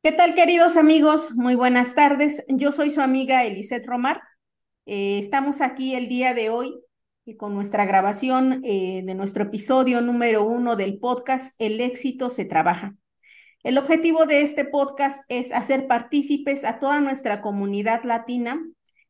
[0.00, 1.32] ¿Qué tal, queridos amigos?
[1.34, 2.44] Muy buenas tardes.
[2.48, 4.22] Yo soy su amiga Elisette Romar.
[4.86, 6.80] Eh, estamos aquí el día de hoy
[7.36, 12.94] con nuestra grabación eh, de nuestro episodio número uno del podcast El éxito se trabaja.
[13.64, 18.64] El objetivo de este podcast es hacer partícipes a toda nuestra comunidad latina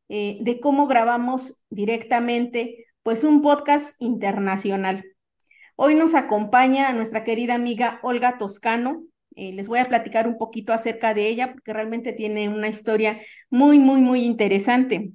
[0.08, 5.04] eh, de cómo grabamos directamente pues un podcast internacional.
[5.76, 9.02] Hoy nos acompaña nuestra querida amiga Olga Toscano,
[9.36, 13.20] eh, les voy a platicar un poquito acerca de ella porque realmente tiene una historia
[13.50, 15.12] muy, muy, muy interesante.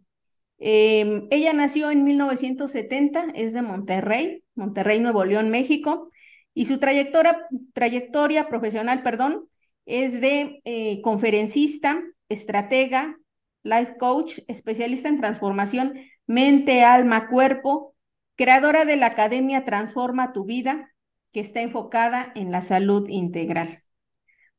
[0.59, 6.09] Em, ella nació en 1970, es de Monterrey, Monterrey, Nuevo León, México,
[6.53, 9.49] y su trayectoria, trayectoria profesional, perdón,
[9.85, 13.17] es de eh, conferencista, estratega,
[13.63, 15.93] life coach, especialista en transformación
[16.27, 17.95] mente, alma, cuerpo,
[18.35, 20.93] creadora de la Academia Transforma tu Vida,
[21.31, 23.82] que está enfocada en la salud integral.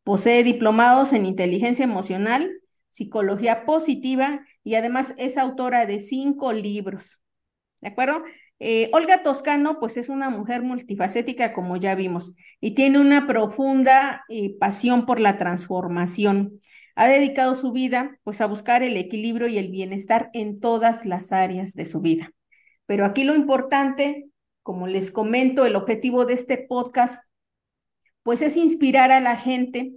[0.05, 2.53] Posee diplomados en inteligencia emocional,
[2.91, 7.21] psicología positiva y además es autora de cinco libros.
[7.81, 8.23] ¿De acuerdo?
[8.61, 14.25] Eh, Olga Toscano, pues es una mujer multifacética, como ya vimos, y tiene una profunda
[14.29, 16.61] eh, pasión por la transformación.
[16.95, 21.33] Ha dedicado su vida, pues, a buscar el equilibrio y el bienestar en todas las
[21.33, 22.33] áreas de su vida.
[22.87, 24.29] Pero aquí lo importante,
[24.63, 27.25] como les comento, el objetivo de este podcast
[28.25, 29.93] pues es inspirar a la gente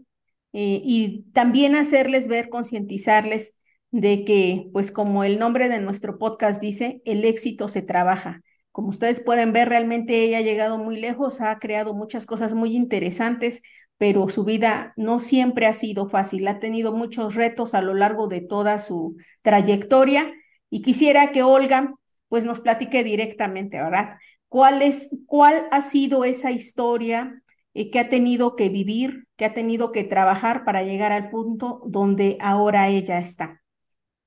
[0.53, 3.57] eh, y también hacerles ver, concientizarles
[3.91, 8.41] de que, pues como el nombre de nuestro podcast dice, el éxito se trabaja.
[8.71, 12.75] Como ustedes pueden ver, realmente ella ha llegado muy lejos, ha creado muchas cosas muy
[12.75, 13.63] interesantes,
[13.97, 18.27] pero su vida no siempre ha sido fácil, ha tenido muchos retos a lo largo
[18.27, 20.31] de toda su trayectoria
[20.69, 21.93] y quisiera que Olga
[22.27, 24.17] pues nos platique directamente, ¿verdad?
[24.49, 27.41] ¿Cuál es, cuál ha sido esa historia
[27.77, 31.83] eh, que ha tenido que vivir, que ha tenido que trabajar para llegar al punto
[31.85, 33.61] donde ahora ella está.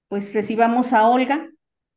[0.07, 1.51] Pues recibamos a Olga,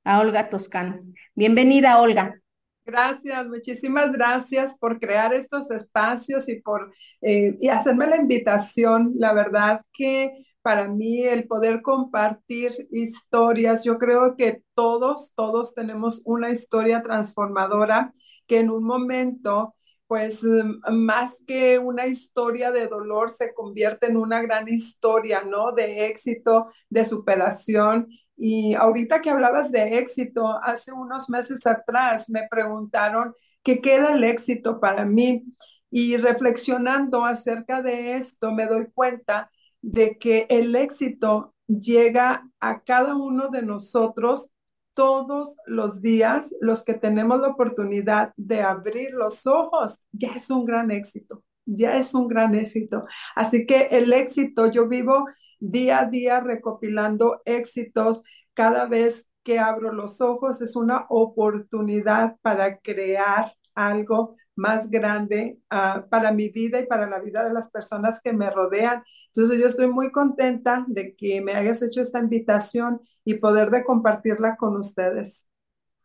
[0.03, 1.01] a Olga Toscano.
[1.35, 2.41] Bienvenida, Olga.
[2.83, 9.13] Gracias, muchísimas gracias por crear estos espacios y por eh, y hacerme la invitación.
[9.15, 10.31] La verdad que
[10.63, 18.11] para mí el poder compartir historias, yo creo que todos, todos tenemos una historia transformadora
[18.47, 19.75] que en un momento
[20.13, 25.71] pues em, más que una historia de dolor, se convierte en una gran historia, ¿no?
[25.71, 28.07] De éxito, de superación.
[28.37, 34.23] Y ahorita que hablabas de éxito, hace unos meses atrás me preguntaron qué era el
[34.23, 35.45] éxito para mí.
[35.89, 39.49] Y reflexionando acerca de esto, me doy cuenta
[39.81, 44.51] de que el éxito llega a cada uno de nosotros
[44.93, 50.65] todos los días, los que tenemos la oportunidad de abrir los ojos, ya es un
[50.65, 53.01] gran éxito, ya es un gran éxito.
[53.35, 55.25] Así que el éxito, yo vivo
[55.59, 58.23] día a día recopilando éxitos
[58.53, 66.07] cada vez que abro los ojos, es una oportunidad para crear algo más grande uh,
[66.09, 69.03] para mi vida y para la vida de las personas que me rodean.
[69.27, 73.83] Entonces yo estoy muy contenta de que me hayas hecho esta invitación y poder de
[73.83, 75.45] compartirla con ustedes.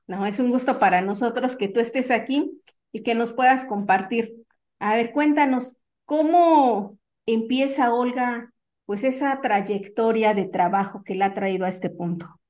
[0.07, 2.63] No, es un gusto para nosotros que tú estés aquí
[2.93, 4.47] y que nos puedas compartir.
[4.79, 8.53] A ver, cuéntanos, ¿cómo empieza Olga
[8.87, 12.41] pues esa trayectoria de trabajo que la ha traído a este punto?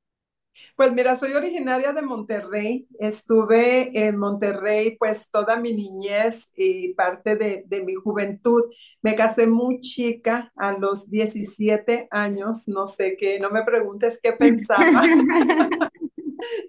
[0.76, 2.86] Pues mira, soy originaria de Monterrey.
[2.98, 8.64] Estuve en Monterrey pues toda mi niñez y parte de, de, mi juventud.
[9.02, 14.32] Me casé muy chica, a los 17 años, no sé qué, no me preguntes qué
[14.32, 15.02] pensaba.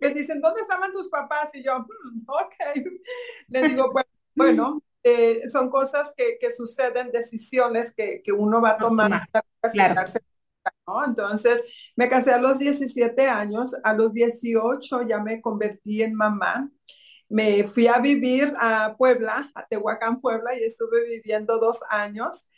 [0.02, 1.52] me dicen, ¿dónde estaban tus papás?
[1.54, 2.54] Y yo, hmm, ok.
[3.48, 8.72] Le digo, bueno, bueno eh, son cosas que, que, suceden, decisiones que, que uno va
[8.72, 9.30] a tomar.
[9.74, 10.02] Claro.
[11.06, 11.64] Entonces,
[11.96, 16.70] me casé a los 17 años, a los 18 ya me convertí en mamá.
[17.30, 22.50] Me fui a vivir a Puebla, a Tehuacán, Puebla, y estuve viviendo dos años.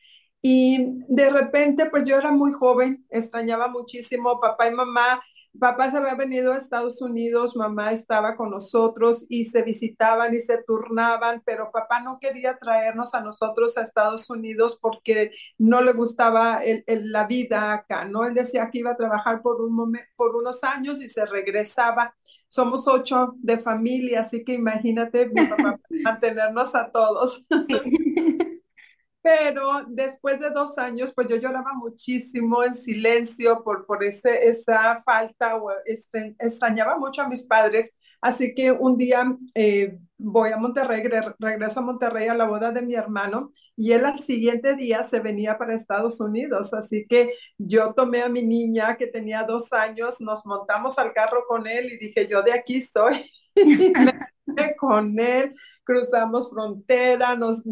[0.41, 5.21] Y de repente, pues yo era muy joven, extrañaba muchísimo papá y mamá
[5.59, 10.39] papá se había venido a Estados Unidos, mamá estaba con nosotros y se visitaban y
[10.39, 15.93] se turnaban, pero papá no quería traernos a nosotros a Estados Unidos porque no le
[15.93, 18.25] gustaba la vida acá, ¿no?
[18.25, 22.15] Él decía que iba a trabajar por, un por unos años y se regresaba.
[22.47, 27.45] Somos ocho de familia, así que imagínate mi papá mantenernos a todos.
[29.21, 35.03] Pero después de dos años, pues yo lloraba muchísimo en silencio por, por ese, esa
[35.03, 37.91] falta, o este, extrañaba mucho a mis padres,
[38.21, 41.01] Así que un día eh, voy a Monterrey,
[41.39, 45.19] regreso a Monterrey a la boda de mi hermano y él al siguiente día se
[45.19, 46.71] venía para Estados Unidos.
[46.73, 51.45] Así que yo tomé a mi niña que tenía dos años, nos montamos al carro
[51.47, 53.15] con él y dije, yo de aquí estoy.
[54.77, 55.53] con él,
[55.83, 57.63] cruzamos frontera, nos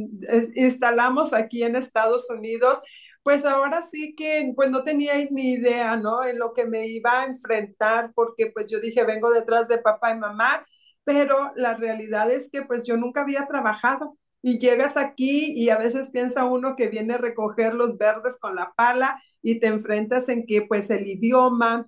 [0.56, 2.80] instalamos aquí en Estados Unidos
[3.24, 6.24] pues ahora sí que pues no tenía ni idea, ¿no?
[6.24, 10.16] En lo que me iba a enfrentar, porque pues yo dije, vengo detrás de papá
[10.16, 10.66] y mamá,
[11.04, 15.78] pero la realidad es que pues yo nunca había trabajado y llegas aquí y a
[15.78, 20.30] veces piensa uno que viene a recoger los verdes con la pala y te enfrentas
[20.30, 21.88] en que pues el idioma,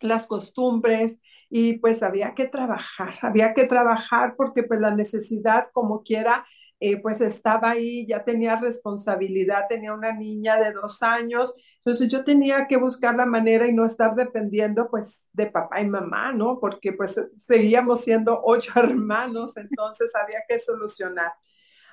[0.00, 1.18] las costumbres
[1.56, 6.44] y pues había que trabajar, había que trabajar porque pues la necesidad como quiera
[6.80, 12.24] eh, pues estaba ahí, ya tenía responsabilidad, tenía una niña de dos años, entonces yo
[12.24, 16.58] tenía que buscar la manera y no estar dependiendo pues de papá y mamá, ¿no?
[16.58, 21.32] Porque pues seguíamos siendo ocho hermanos, entonces había que solucionar.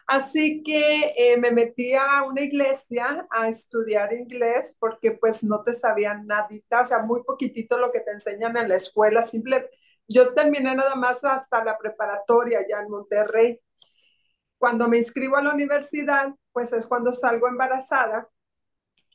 [0.08, 5.74] Así que eh, me metí a una iglesia a estudiar inglés porque pues no te
[5.74, 9.70] sabían nadita, o sea, muy poquitito lo que te enseñan en la escuela, simple,
[10.08, 13.60] yo terminé nada más hasta la preparatoria ya en Monterrey.
[14.58, 18.30] Cuando me inscribo a la universidad, pues es cuando salgo embarazada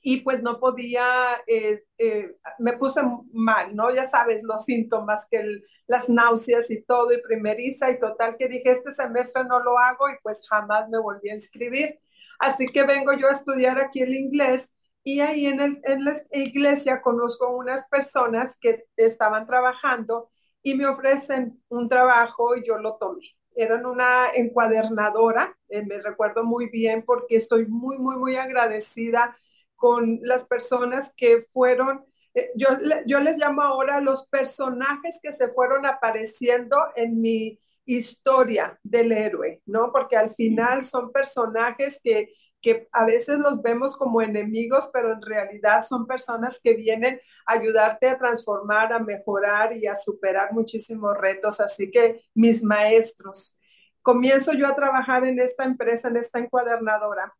[0.08, 3.00] y pues no podía, eh, eh, me puse
[3.32, 3.92] mal, ¿no?
[3.92, 8.70] Ya sabes, los síntomas, que las náuseas y todo, y primeriza, y total que dije,
[8.70, 11.98] este semestre no lo hago y pues jamás me volví a inscribir.
[12.38, 14.70] Así que vengo yo a estudiar aquí el inglés
[15.02, 20.30] y ahí en, el, en la iglesia conozco unas personas que estaban trabajando
[20.62, 26.44] y me ofrecen un trabajo y yo lo tomé eran una encuadernadora, eh, me recuerdo
[26.44, 29.34] muy bien porque estoy muy, muy, muy agradecida
[29.76, 32.68] con las personas que fueron, eh, yo,
[33.06, 39.62] yo les llamo ahora los personajes que se fueron apareciendo en mi historia del héroe,
[39.66, 39.92] ¿no?
[39.92, 42.32] Porque al final son personajes que
[42.66, 47.52] que a veces los vemos como enemigos, pero en realidad son personas que vienen a
[47.52, 51.60] ayudarte a transformar, a mejorar y a superar muchísimos retos.
[51.60, 53.56] Así que mis maestros,
[54.02, 57.32] comienzo yo a trabajar en esta empresa, en esta encuadernadora,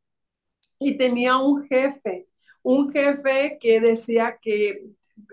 [0.79, 2.29] y tenía un jefe,
[2.63, 4.85] un jefe que decía que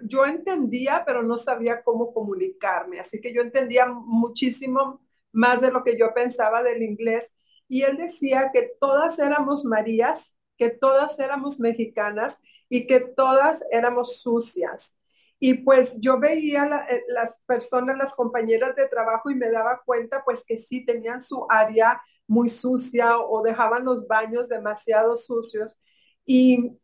[0.04, 3.00] yo entendía, pero no sabía cómo comunicarme.
[3.00, 5.02] Así que yo entendía muchísimo
[5.32, 7.34] más de lo que yo pensaba del inglés
[7.68, 14.22] y él decía que todas éramos Marías, que todas éramos mexicanas y que todas éramos
[14.22, 14.96] sucias.
[15.40, 20.24] Y pues yo veía eh, las personas, las compañeras de trabajo y me daba cuenta
[20.24, 25.80] pues que sí tenían su área muy sucia o dejaban los baños demasiado sucios.
[26.26, 26.78] Y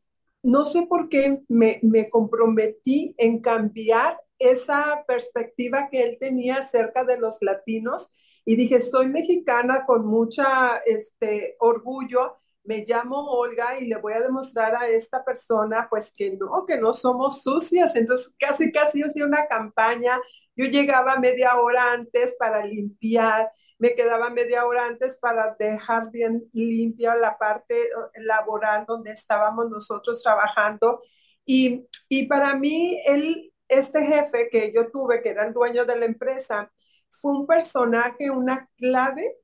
[0.43, 7.03] no sé por qué me, me comprometí en cambiar esa perspectiva que él tenía acerca
[7.03, 8.13] de los latinos
[8.45, 14.21] y dije, soy mexicana con mucha este, orgullo, me llamo Olga y le voy a
[14.21, 17.95] demostrar a esta persona pues que no, que no somos sucias.
[17.95, 20.19] Entonces casi, casi hice una campaña.
[20.55, 26.43] Yo llegaba media hora antes para limpiar, me quedaba media hora antes para dejar bien
[26.53, 27.89] limpia la parte eh,
[28.21, 31.01] laboral donde estábamos nosotros trabajando.
[31.45, 35.97] Y, y para mí, él, este jefe que yo tuve, que era el dueño de
[35.97, 36.71] la empresa,
[37.09, 39.37] fue un personaje, una clave,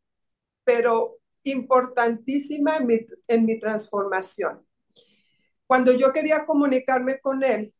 [0.63, 4.65] pero importantísima en mi, en mi transformación.
[5.65, 7.73] Cuando yo quería comunicarme con él,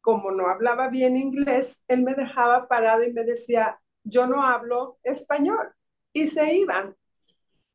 [0.00, 4.98] como no hablaba bien inglés, él me dejaba parada y me decía, yo no hablo
[5.04, 5.72] español.
[6.12, 6.96] Y se iban.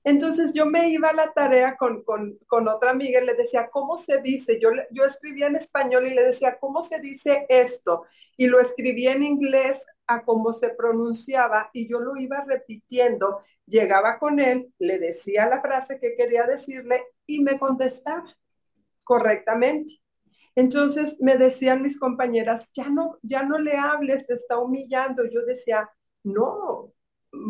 [0.04, 3.70] Entonces yo me iba a la tarea con, con, con, otra amiga y le decía,
[3.70, 4.58] ¿cómo se dice?
[4.60, 8.04] Yo, yo escribía en español y le decía, ¿cómo se dice esto?
[8.38, 13.42] Y lo escribía en inglés a cómo se pronunciaba y yo lo iba repitiendo.
[13.66, 18.24] Llegaba con él, le decía la frase que quería decirle y me contestaba
[19.04, 20.02] correctamente.
[20.56, 25.26] Entonces me decían mis compañeras, ya no, ya no le hables, te está humillando.
[25.26, 25.90] Yo decía,
[26.24, 26.94] no,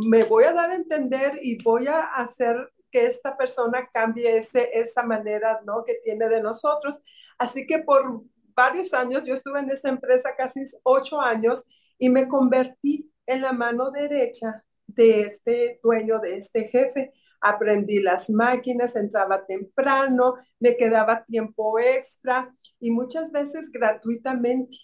[0.08, 2.56] me voy a dar a entender y voy a hacer
[2.92, 5.84] que esta persona cambie ese, esa manera ¿no?
[5.86, 7.02] que tiene de nosotros.
[7.38, 8.24] Así que por
[8.56, 11.64] varios años, yo estuve en esa empresa casi ocho años
[12.00, 17.14] y me convertí en la mano derecha de este dueño, de este jefe.
[17.40, 24.78] Aprendí las máquinas, entraba temprano, me quedaba tiempo extra y muchas veces gratuitamente,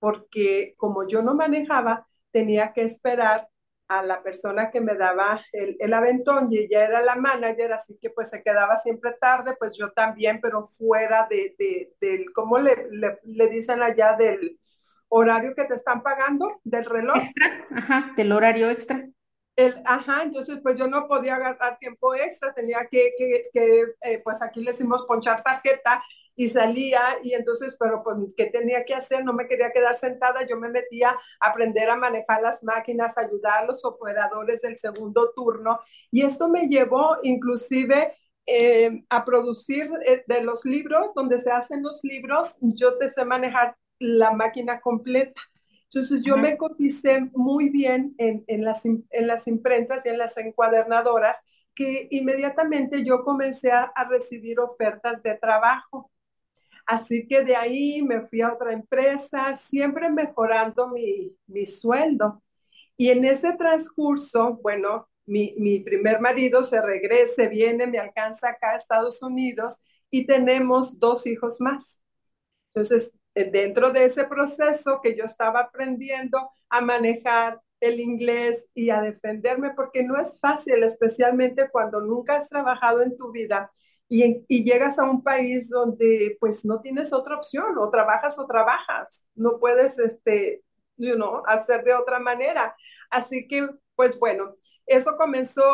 [0.00, 3.48] porque como yo no manejaba, tenía que esperar
[3.88, 8.10] a la persona que me daba el, aventón y ella era la manager, así que
[8.10, 11.54] pues se quedaba siempre tarde, pues yo también, pero fuera de,
[12.00, 14.16] del, ¿cómo le, le, le dicen allá?
[14.16, 14.58] Del,
[15.14, 17.16] horario que te están pagando del reloj.
[17.16, 19.08] Extra, ajá, del horario extra.
[19.56, 24.20] El, ajá, entonces pues yo no podía agarrar tiempo extra, tenía que, que, que eh,
[24.24, 26.02] pues aquí le decimos ponchar tarjeta
[26.36, 29.24] y salía y entonces, pero pues, ¿qué tenía que hacer?
[29.24, 31.10] No me quería quedar sentada, yo me metía
[31.40, 36.48] a aprender a manejar las máquinas, ayudar a los operadores del segundo turno y esto
[36.48, 42.56] me llevó inclusive eh, a producir eh, de los libros, donde se hacen los libros,
[42.60, 45.40] yo te sé manejar la máquina completa.
[45.84, 50.36] Entonces yo me coticé muy bien en, en, las, en las imprentas y en las
[50.36, 51.36] encuadernadoras
[51.74, 56.10] que inmediatamente yo comencé a, a recibir ofertas de trabajo.
[56.86, 62.42] Así que de ahí me fui a otra empresa, siempre mejorando mi, mi sueldo.
[62.96, 68.72] Y en ese transcurso, bueno, mi, mi, primer marido se regrese, viene, me alcanza acá
[68.72, 72.00] a Estados Unidos y tenemos dos hijos más.
[72.74, 78.90] Entonces, eh, dentro de ese proceso que yo estaba aprendiendo a manejar el inglés y
[78.90, 83.70] a defenderme, porque no es fácil, especialmente cuando nunca has trabajado en tu vida
[84.22, 88.46] y, y, llegas a un país donde pues no tienes otra opción, o trabajas o
[88.46, 90.62] trabajas, no puedes, este,
[90.96, 92.76] you know, hacer de otra manera.
[93.10, 94.54] Así que, pues bueno,
[94.86, 95.64] eso comenzó,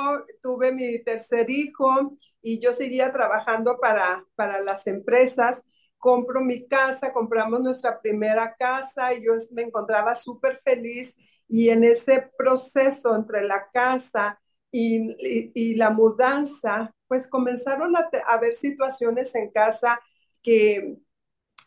[0.42, 5.62] tuve mi tercer hijo y yo seguía trabajando para, para las empresas.
[5.98, 11.14] Compro mi casa, compramos nuestra primera casa y yo me encontraba súper feliz
[11.46, 18.08] y en ese proceso entre la casa y, y, y la mudanza, pues comenzaron a
[18.28, 20.00] haber situaciones en casa
[20.44, 20.96] que,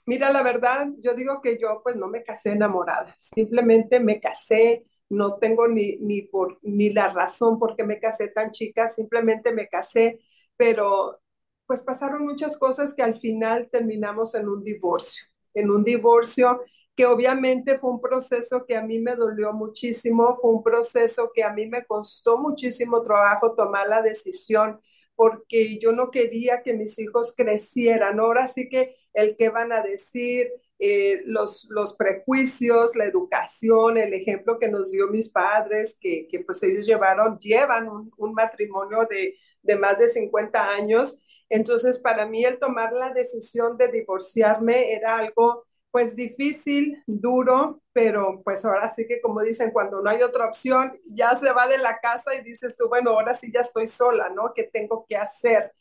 [0.06, 4.86] mira, la verdad, yo digo que yo pues no me casé enamorada, simplemente me casé,
[5.10, 9.54] no tengo ni, ni, por, ni la razón por qué me casé tan chica, simplemente
[9.54, 10.22] me casé,
[10.56, 11.20] pero
[11.66, 16.62] pues pasaron muchas cosas que al final terminamos en un divorcio, en un divorcio
[16.96, 21.44] que obviamente fue un proceso que a mí me dolió muchísimo, fue un proceso que
[21.44, 24.80] a mí me costó muchísimo trabajo tomar la decisión
[25.24, 28.20] porque yo no quería que mis hijos crecieran.
[28.20, 34.13] Ahora sí que el que van a decir, eh, los, los prejuicios, la educación, el
[34.13, 39.08] ejemplo que nos dio mis padres, que, que pues ellos llevaron, llevan un, un matrimonio
[39.10, 41.22] de, de, más de 50 años.
[41.48, 45.63] Entonces, para mí el tomar la decisión de divorciarme era algo
[45.94, 51.00] pues difícil, duro, pero pues ahora sí que como dicen, cuando no hay otra opción,
[51.06, 54.30] ya se va de la casa y dices tú, bueno, ahora sí ya estoy sola,
[54.32, 54.54] ¿no?
[54.56, 55.72] ¿Qué tengo que hacer?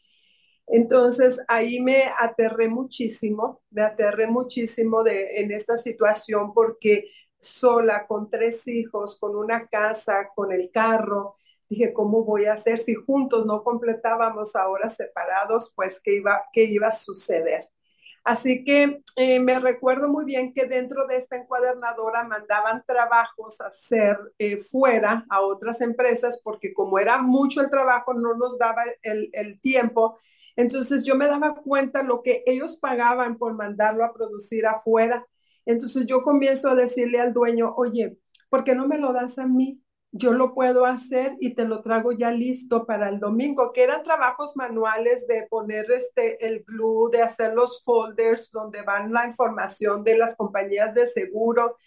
[0.66, 8.30] Entonces ahí me aterré muchísimo, me aterré muchísimo de, en esta situación porque sola, con
[8.30, 11.36] tres hijos, con una casa, con el carro,
[11.70, 15.72] dije, ¿cómo voy a hacer si juntos no completábamos ahora separados?
[15.76, 17.71] Pues, ¿qué iba, qué iba a suceder?
[18.24, 23.66] Así que eh, me recuerdo muy bien que dentro de esta encuadernadora mandaban trabajos a
[23.66, 28.84] hacer eh, fuera a otras empresas porque como era mucho el trabajo no nos daba
[29.02, 30.18] el, el tiempo.
[30.54, 35.26] Entonces yo me daba cuenta lo que ellos pagaban por mandarlo a producir afuera.
[35.66, 39.46] Entonces yo comienzo a decirle al dueño, oye, ¿por qué no me lo das a
[39.46, 39.81] mí?
[40.12, 44.02] Yo lo puedo hacer y te lo trago ya listo para el domingo, que eran
[44.02, 50.04] trabajos manuales de poner este, el glue, de hacer los folders donde van la información
[50.04, 51.78] de las compañías de seguro.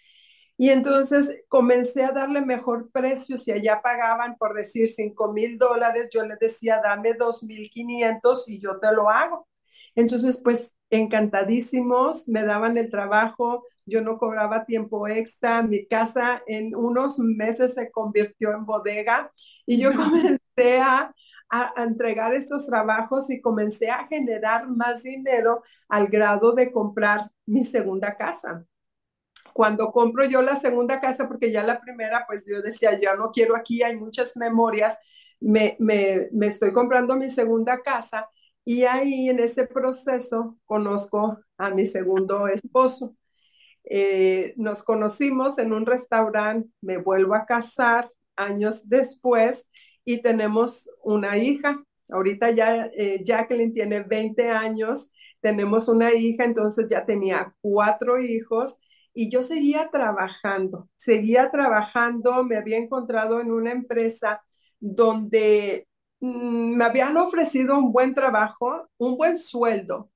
[0.56, 3.38] Y entonces comencé a darle mejor precio.
[3.38, 8.48] Si allá pagaban, por decir, 5 mil dólares, yo le decía, dame 2 mil 500
[8.48, 9.46] y yo te lo hago.
[9.94, 16.74] Entonces, pues encantadísimos, me daban el trabajo, yo no cobraba tiempo extra, mi casa en
[16.74, 19.32] unos meses se convirtió en bodega
[19.64, 21.14] y yo comencé a,
[21.48, 27.64] a, entregar estos trabajos y comencé a generar más dinero al grado de comprar mi
[27.64, 28.64] segunda casa.
[29.52, 33.30] Cuando compro yo la segunda casa, porque ya la primera, pues yo decía, ya no
[33.30, 34.98] quiero aquí, hay muchas memorias,
[35.40, 38.28] me, me, me estoy comprando mi segunda casa
[38.64, 43.16] y ahí en ese proceso conozco a mi segundo esposo.
[43.86, 49.68] Eh, nos conocimos en un restaurante, me vuelvo a casar años después
[50.04, 51.82] y tenemos una hija.
[52.08, 58.76] Ahorita ya eh, Jacqueline tiene 20 años, tenemos una hija, entonces ya tenía cuatro hijos
[59.14, 64.42] y yo seguía trabajando, seguía trabajando, me había encontrado en una empresa
[64.80, 65.88] donde
[66.20, 70.10] mm, me habían ofrecido un buen trabajo, un buen sueldo,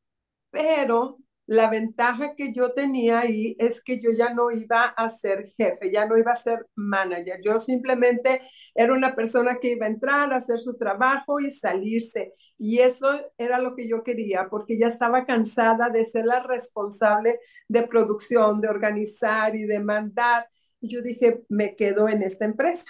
[0.51, 1.19] pero
[1.51, 5.91] la ventaja que yo tenía ahí es que yo ya no iba a ser jefe,
[5.91, 7.41] ya no iba a ser manager.
[7.45, 8.43] Yo simplemente
[8.73, 12.35] era una persona que iba a entrar, a hacer su trabajo y salirse.
[12.57, 17.41] Y eso era lo que yo quería, porque ya estaba cansada de ser la responsable
[17.67, 20.49] de producción, de organizar y de mandar.
[20.81, 22.87] Y yo dije, me quedo en esta empresa.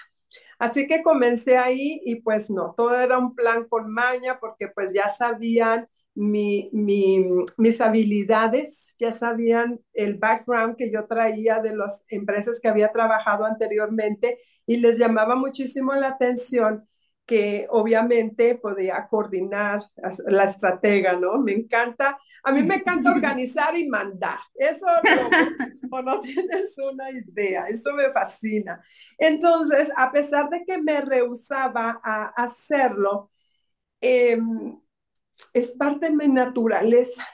[0.59, 4.93] Así que comencé ahí y pues no, todo era un plan con maña porque pues
[4.93, 12.61] ya sabían mi, mis habilidades, ya sabían el background que yo traía de las empresas
[12.61, 16.87] que había trabajado anteriormente y les llamaba muchísimo la atención
[17.27, 19.85] que obviamente podía coordinar
[20.27, 21.39] la estratega, ¿no?
[21.39, 24.41] Me encanta, a mí me encanta organizar y mandar.
[24.55, 24.87] Eso
[25.91, 28.83] no, no tienes una idea, eso me fascina.
[29.17, 33.31] Entonces, a pesar de que me rehusaba a hacerlo,
[34.01, 34.37] eh,
[35.53, 37.27] es parte de mi naturaleza,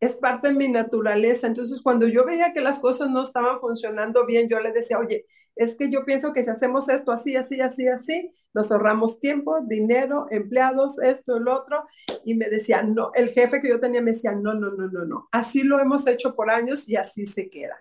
[0.00, 1.46] es parte de mi naturaleza.
[1.46, 5.26] Entonces, cuando yo veía que las cosas no estaban funcionando bien, yo le decía, oye,
[5.54, 9.60] es que yo pienso que si hacemos esto así, así, así, así, nos ahorramos tiempo,
[9.62, 11.86] dinero, empleados, esto, el otro.
[12.24, 15.04] Y me decía, no, el jefe que yo tenía me decía, no, no, no, no,
[15.04, 17.76] no, así lo hemos hecho por años y así se queda.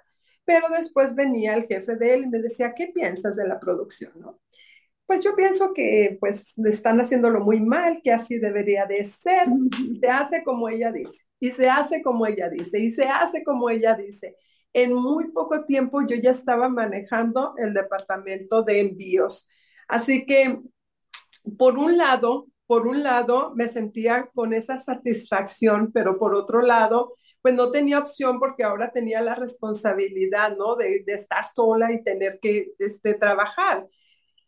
[0.46, 4.12] Pero después venía el jefe de él y me decía, ¿qué piensas de la producción?
[5.12, 9.46] Pues yo pienso que pues están haciéndolo muy mal, que así debería de ser.
[10.00, 13.70] Se hace como ella dice, y se hace como ella dice, y se hace como
[13.70, 14.38] ella dice.
[14.72, 19.50] En muy poco tiempo yo ya estaba manejando el departamento de envíos.
[19.90, 20.62] Así que,
[21.58, 27.18] por un lado, por un lado me sentía con esa satisfacción, pero por otro lado,
[27.42, 30.78] pues no tenía opción porque ahora tenía la responsabilidad, ¿no?
[30.78, 33.86] De, de estar sola y tener que este, trabajar.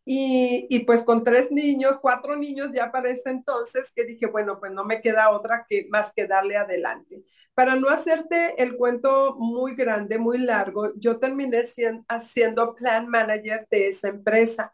[0.06, 4.60] Y, y, pues con tres niños, cuatro niños ya para ese entonces, que dije, bueno,
[4.60, 7.24] pues no me queda otra que más que darle adelante.
[7.54, 13.90] Para no hacerte el cuento muy grande, muy largo, yo terminé siendo, plan manager de
[13.90, 14.74] esa empresa.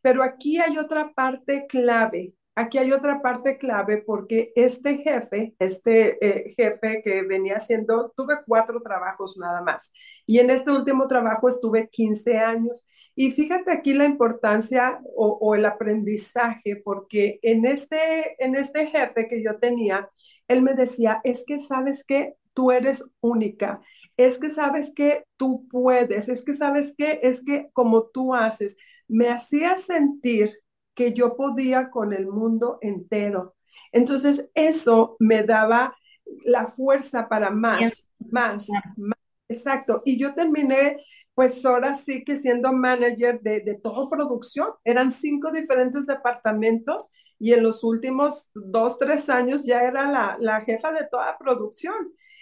[0.00, 2.34] Pero aquí hay otra parte clave.
[2.54, 8.34] Aquí hay otra parte clave porque este jefe, este eh, jefe que venía haciendo, tuve
[8.46, 9.92] cuatro trabajos nada más.
[10.26, 12.86] Y en este último trabajo estuve 15 años.
[13.14, 19.42] Y fíjate aquí la importancia o, el aprendizaje, porque en este, en este jefe que
[19.42, 20.08] yo tenía,
[20.48, 23.80] él me decía, es que sabes que tú eres única,
[24.16, 28.76] es que sabes que tú puedes, es que sabes que es que como tú haces,
[29.08, 30.50] me hacía sentir
[30.94, 33.54] que yo podía con el mundo entero.
[33.92, 35.96] Entonces eso me daba
[36.44, 39.18] la fuerza para más, más, más.
[39.48, 40.02] Exacto.
[40.04, 41.04] Y yo terminé
[41.40, 47.54] pues ahora sí que siendo manager de, de todo producción, eran cinco diferentes departamentos y
[47.54, 51.94] en los últimos dos, tres años ya era la, jefa de toda producción.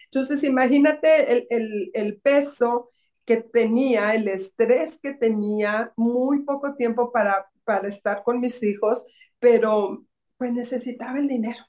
[0.07, 2.91] Entonces, imagínate el, el, el, peso
[3.25, 9.07] que tenía, el estrés que tenía, muy poco tiempo para, para estar con mis hijos,
[9.39, 10.05] pero
[10.39, 11.65] pues necesitaba el dinero,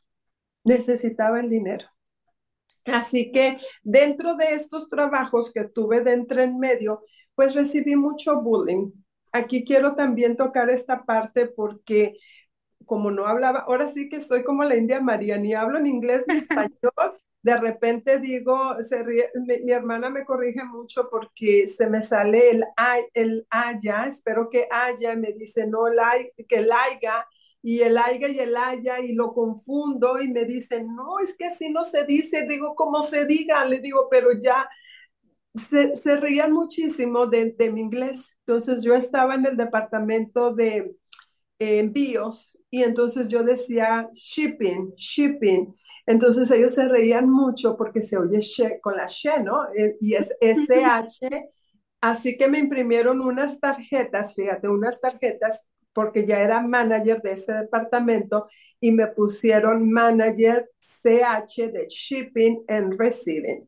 [0.63, 1.85] necesitaba el dinero.
[2.93, 7.04] Así que dentro de estos trabajos que tuve dentro en medio,
[7.36, 8.91] pues recibí mucho bullying.
[9.32, 12.15] Aquí quiero también tocar esta parte porque
[12.86, 16.23] como no hablaba, ahora sí que soy como la India María, ni hablo en inglés
[16.28, 22.49] ni español, de repente digo, se mi, hermana me corrige mucho porque se me sale
[22.49, 22.65] el,
[23.13, 25.86] el haya, espero que haya, me dice no,
[26.47, 27.28] que el haya,
[27.62, 31.45] y el aiga y el haya, y lo confundo y me dice, no, es que
[31.45, 34.69] así no se dice, digo, como se diga, le digo, pero ya
[35.56, 38.36] se, reían muchísimo de, mi inglés.
[38.45, 40.95] Entonces yo estaba en el departamento de
[41.60, 45.76] envíos y entonces yo decía shipping, shipping.
[46.06, 48.39] Entonces ellos se reían mucho porque se oye
[48.82, 49.65] con la she, ¿no?
[49.76, 51.50] Eh, y es SH.
[52.02, 57.54] Así que me imprimieron unas tarjetas, fíjate, unas tarjetas porque ya era manager de ese
[57.54, 58.47] departamento
[58.80, 63.67] y me pusieron manager CH de shipping and receiving.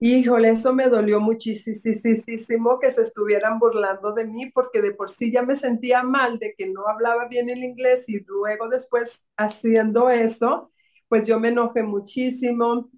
[0.00, 5.32] Híjole, eso me dolió muchísimo que se estuvieran burlando de mí porque de por sí
[5.32, 10.10] ya me sentía mal de que no hablaba bien el inglés y luego después haciendo
[10.10, 10.70] eso,
[11.08, 12.90] pues yo me enojé muchísimo.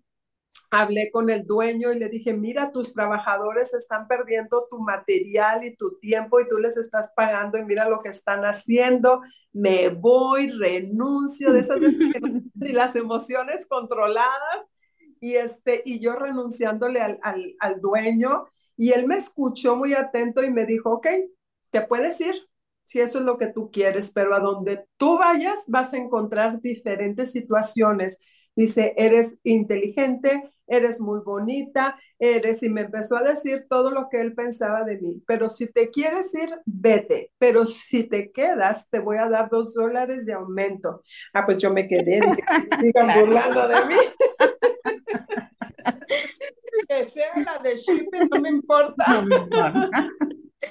[0.71, 5.77] Hablé con el dueño y le dije, mira, tus trabajadores están perdiendo tu material y
[5.77, 9.21] tu tiempo y tú les estás pagando y mira lo que están haciendo.
[9.53, 14.67] Me voy, renuncio de esas y las emociones controladas
[15.21, 20.51] y, este, y yo renunciándole al, al, dueño y él me escuchó muy atento y
[20.51, 21.07] me dijo, ok,
[21.71, 22.35] te puedes ir
[22.85, 26.61] si eso es lo que tú quieres, pero a donde tú vayas vas a encontrar
[26.61, 28.21] diferentes situaciones
[28.57, 34.21] Dice, eres inteligente, eres muy bonita, eres, y me empezó a decir todo lo que
[34.21, 35.23] él pensaba de mí.
[35.27, 37.33] Pero si te quieres ir, vete.
[37.39, 41.03] Pero si te quedas, te voy a dar dos dólares de aumento.
[41.33, 42.45] Ah, pues yo me quedé, dije,
[42.81, 43.97] sigan burlando de mí.
[46.89, 49.05] que sea la de shipping, no me importa.
[49.13, 50.11] No me importa.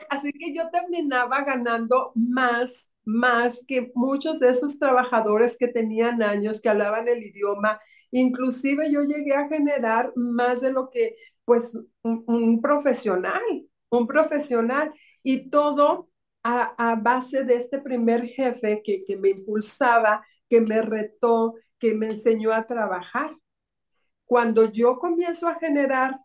[0.10, 6.62] Así que yo terminaba ganando más, más que muchos de esos trabajadores que tenían años,
[6.62, 7.80] que hablaban el idioma.
[8.12, 11.16] Inclusive yo llegué a generar más de lo que,
[11.46, 13.44] pues, un, profesional,
[13.90, 14.94] un profesional.
[15.24, 16.10] Y todo
[16.44, 22.08] a, base de este primer jefe que, que me impulsaba, que me retó, que me
[22.08, 23.32] enseñó a trabajar.
[24.26, 26.20] Cuando yo comienzo a generar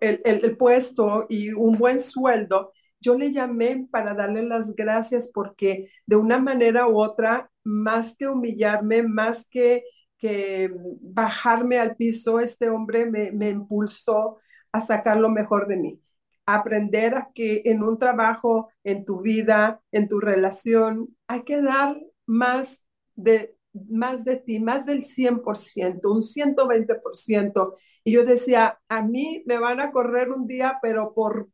[0.00, 6.16] el, puesto y un buen sueldo, yo le llamé para darle las gracias porque de
[6.16, 9.84] una manera u otra, más que humillarme, más que,
[10.18, 14.38] que bajarme al piso, este hombre me, me impulsó
[14.72, 16.00] a sacar lo mejor de mí.
[16.46, 22.00] aprender a que en un trabajo, en tu vida, en tu relación, hay que dar
[22.26, 22.84] más
[23.14, 27.76] de, más de ti, más del 100%, un 120%.
[28.04, 31.48] Y yo decía, a mí me van a correr un día, pero por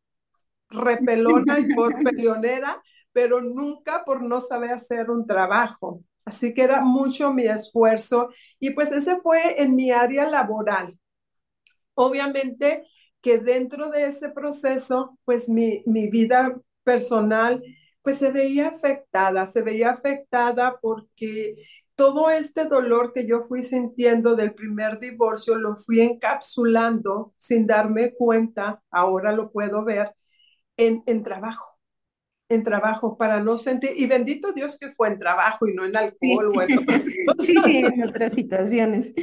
[0.69, 6.03] repelona y por peleonera, pero nunca por no saber hacer un trabajo.
[6.25, 10.99] Así que era mucho mi esfuerzo y pues ese fue en mi área laboral.
[11.95, 12.85] Obviamente
[13.23, 17.63] que dentro de ese proceso, pues mi, mi vida personal,
[18.03, 21.57] pues se veía afectada, se veía afectada porque
[21.97, 28.13] todo este dolor que yo fui sintiendo del primer divorcio lo fui encapsulando sin darme
[28.15, 30.13] cuenta, ahora lo puedo ver,
[30.77, 31.77] en, en trabajo
[32.49, 35.97] en trabajo para no sentir, y bendito Dios que fue en trabajo y no en
[35.97, 37.05] alcohol o en otras
[37.41, 39.15] Sí, en otras situaciones.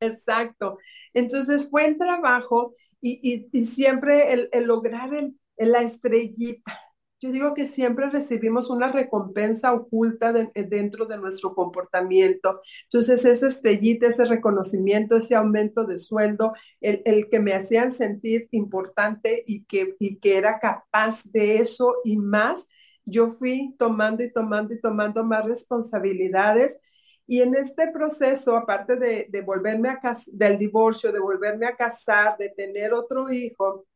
[0.00, 0.78] Exacto.
[1.14, 6.78] Entonces fue en trabajo y, y, siempre el, el lograr el, la estrellita,
[7.22, 12.60] yo digo que siempre recibimos una recompensa oculta dentro de nuestro comportamiento.
[12.84, 19.44] Entonces, esa estrellita, ese reconocimiento, ese aumento de sueldo, el, que me hacían sentir importante
[19.46, 22.66] y que, y que era capaz de eso y más,
[23.04, 26.80] yo fui tomando y tomando y tomando más responsabilidades.
[27.28, 32.36] Y en este proceso, aparte de, de volverme a del divorcio, de volverme a casar,
[32.36, 33.86] de tener otro hijo,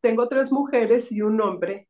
[0.00, 1.88] tengo tres mujeres y un hombre.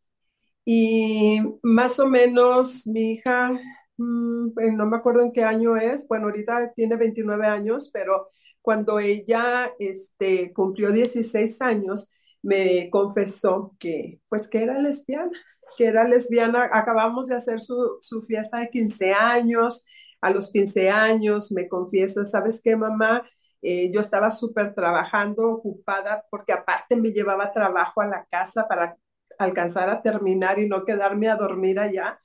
[0.64, 3.52] Y más o menos mi hija,
[3.98, 8.28] mm, pues, no me acuerdo en qué año es, bueno, ahorita tiene 29 años, pero
[8.62, 12.08] cuando ella este, cumplió 16 años,
[12.42, 15.30] me confesó que, pues, que era lesbiana,
[15.78, 16.68] que era lesbiana.
[16.72, 19.84] Acabamos de hacer su, su fiesta de 15 años.
[20.20, 23.24] A los 15 años me confiesa, ¿sabes qué, mamá?
[23.62, 28.96] Eh, yo estaba súper trabajando, ocupada, porque aparte me llevaba trabajo a la casa para
[29.38, 32.20] alcanzar a terminar y no quedarme a dormir allá.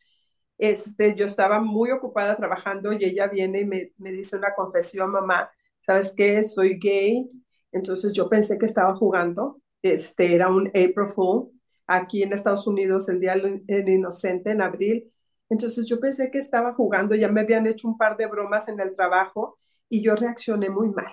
[0.58, 5.12] Este, yo estaba muy ocupada trabajando y ella viene y me, me dice una confesión,
[5.12, 5.52] mamá,
[5.86, 6.44] ¿sabes qué?
[6.44, 7.30] Soy gay.
[7.72, 9.62] Entonces yo pensé que estaba jugando.
[9.84, 11.52] Este, era un April Fool
[11.86, 15.12] aquí en Estados Unidos, el Día del Inocente en abril.
[15.50, 18.80] Entonces yo pensé que estaba jugando, ya me habían hecho un par de bromas en
[18.80, 19.58] el trabajo
[19.90, 21.08] y yo reaccioné muy mal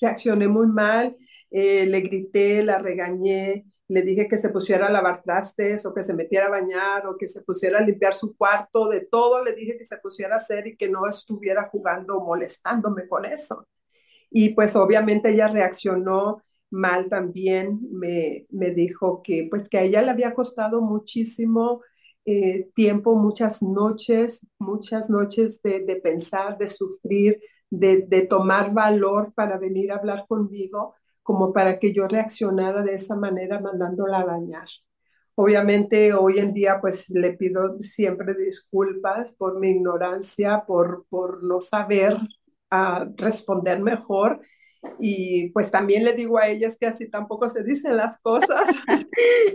[0.00, 1.16] reaccioné muy mal,
[1.50, 6.02] eh, le grité, la regañé, le dije que se pusiera a lavar trastes o que
[6.02, 9.54] se metiera a bañar o que se pusiera a limpiar su cuarto, de todo le
[9.54, 13.66] dije que se pusiera a hacer y que no estuviera jugando o molestándome con eso.
[14.30, 20.02] Y pues obviamente ella reaccionó mal también, me, me dijo que pues que a ella
[20.02, 21.82] le había costado muchísimo
[22.24, 29.58] eh, tiempo, muchas noches, muchas noches de, de pensar, de sufrir, de, tomar valor para
[29.58, 34.68] venir a hablar conmigo, como para que yo reaccionara de esa manera mandándola a bañar.
[35.36, 41.58] Obviamente hoy en día pues le pido siempre disculpas por mi ignorancia, por, por no
[41.58, 42.16] saber
[42.70, 44.40] ah, responder mejor
[44.98, 48.68] y pues también le digo a ellas que así tampoco se dicen las cosas.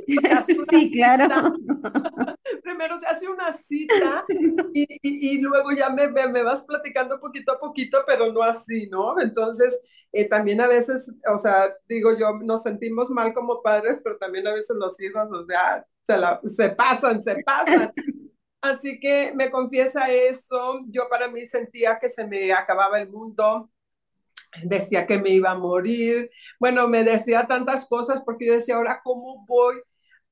[0.69, 1.27] sí, claro.
[2.69, 4.25] Primero se hace una cita
[4.73, 9.19] y, y, luego ya me, me, vas platicando poquito a poquito, pero no así, ¿no?
[9.19, 14.19] Entonces, eh, también a veces, o sea, digo yo, nos sentimos mal como padres, pero
[14.19, 17.91] también a veces los hijos, o sea, se, la, se pasan, se pasan.
[18.61, 23.71] Así que me confiesa eso, yo para mí sentía que se me acababa el mundo,
[24.63, 26.29] decía que me iba a morir,
[26.59, 29.81] bueno, me decía tantas cosas porque yo decía, ahora, ¿cómo voy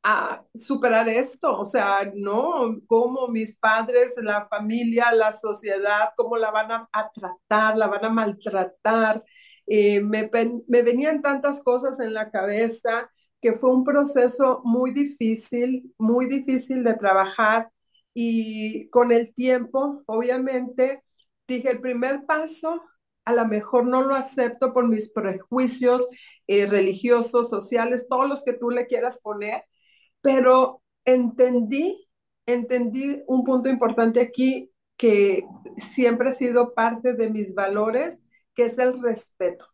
[0.04, 6.52] a superar esto, o sea, no, cómo mis padres, la familia, la sociedad, cómo la
[6.52, 9.24] van a, a tratar, la van a maltratar.
[9.66, 10.30] Eh, me,
[10.68, 16.84] me venían tantas cosas en la cabeza que fue un proceso muy difícil, muy difícil
[16.84, 17.70] de trabajar
[18.14, 21.04] y con el tiempo, obviamente,
[21.48, 22.82] dije, el primer paso
[23.26, 26.08] a lo mejor no lo acepto por mis prejuicios
[26.48, 29.64] eh, religiosos, sociales, todos los que tú le quieras poner,
[30.22, 32.08] pero entendí,
[32.46, 35.46] entendí un punto importante aquí que
[35.78, 38.20] siempre ha sido parte de mis valores,
[38.56, 39.68] que es el respeto.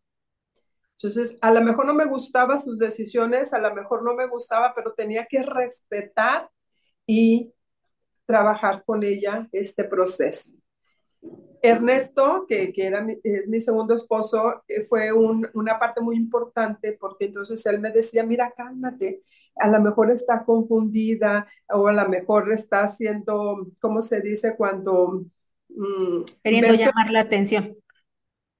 [0.92, 4.72] Entonces, a lo mejor no me gustaba sus decisiones, a lo mejor no me gustaba,
[4.74, 6.50] pero tenía que respetar
[7.06, 7.52] y
[8.26, 10.52] trabajar con ella este proceso.
[11.62, 16.16] Ernesto, que, que era mi, es mi segundo esposo, eh, fue un, una parte muy
[16.16, 19.22] importante porque entonces él me decía, mira, cálmate,
[19.56, 24.56] a lo mejor está confundida o a lo mejor está haciendo, ¿cómo se dice?
[24.56, 25.24] Cuando...
[25.68, 27.76] Mmm, Queriendo llamar la atención.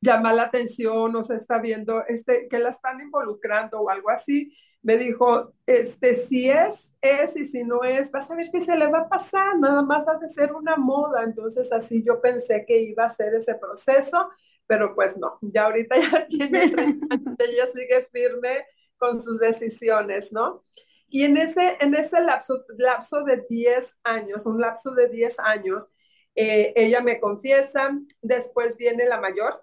[0.01, 4.53] Llamar la atención o se está viendo este, que la están involucrando o algo así
[4.85, 8.77] me dijo, este, si es, es, y si no es, vas a ver qué se
[8.77, 11.25] le va a pasar, nada más ha de ser una moda.
[11.25, 14.29] Entonces así yo pensé que iba a ser ese proceso,
[14.67, 18.67] pero pues no, ya ahorita ya tiene 30 ella sigue firme
[19.05, 20.65] con sus decisiones, ¿no?
[21.09, 25.91] Y en ese, en ese lapso, lapso de 10 años, un lapso de 10 años,
[26.35, 29.63] eh, ella me confiesa, después viene la mayor,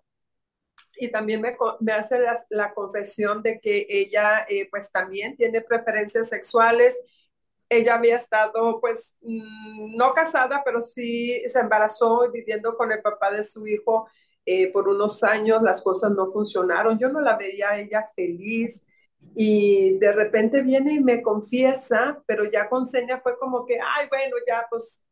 [0.96, 6.96] y también me, hace la, confesión de que ella eh, pues también tiene preferencias sexuales.
[7.70, 13.32] Ella había estado pues mmm, no casada, pero sí se embarazó viviendo con el papá
[13.32, 14.08] de su hijo
[14.46, 15.64] eh, por unos años.
[15.64, 17.00] Las cosas no funcionaron.
[17.00, 18.84] Yo no la veía ella feliz
[19.36, 24.08] y de repente viene y me confiesa, pero ya con seña fue como que, ay,
[24.10, 25.04] bueno, ya pues,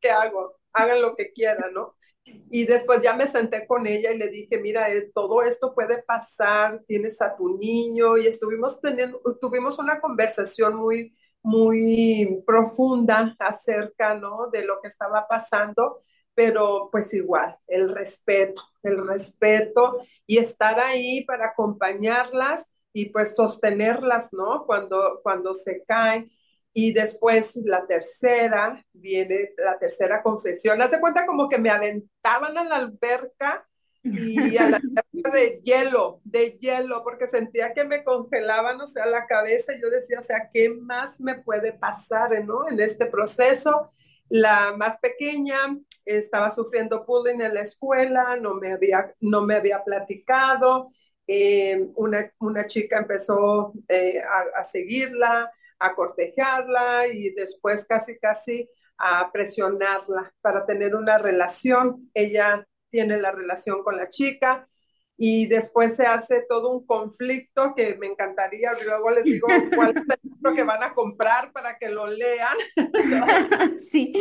[0.00, 0.56] ¿qué hago?
[0.72, 1.96] Hagan lo que quieran, ¿no?
[2.24, 6.02] Y después ya me senté con ella y le dije, mira, eh, todo esto puede
[6.02, 14.14] pasar, tienes a tu niño y estuvimos teniendo, tuvimos una conversación muy, muy profunda acerca,
[14.14, 14.48] ¿no?
[14.50, 16.02] De lo que estaba pasando,
[16.34, 24.32] pero pues igual, el respeto, el respeto y estar ahí para acompañarlas y pues sostenerlas,
[24.32, 24.64] ¿no?
[24.64, 26.30] Cuando, cuando se caen
[26.72, 30.80] y después la tercera, viene la tercera confesión.
[30.80, 33.66] Haz de cuenta como que me aventaban a la alberca
[34.04, 39.06] y a la alberca de hielo, de hielo, porque sentía que me congelaban, o sea,
[39.06, 39.74] la cabeza.
[39.74, 42.68] Y yo decía, o sea, ¿qué más me puede pasar, ¿no?
[42.68, 43.90] En este proceso.
[44.28, 49.82] La más pequeña estaba sufriendo bullying en la escuela, no me había, no me había
[49.82, 50.92] platicado.
[51.26, 58.68] Eh, una, una, chica empezó eh, a, a seguirla, a cortejarla y después casi, casi
[58.98, 62.10] a presionarla para tener una relación.
[62.14, 64.68] Ella tiene la relación con la chica
[65.16, 70.02] y después se hace todo un conflicto que me encantaría, luego les digo cuál es
[70.02, 72.56] el libro que van a comprar para que lo lean.
[73.78, 74.12] sí.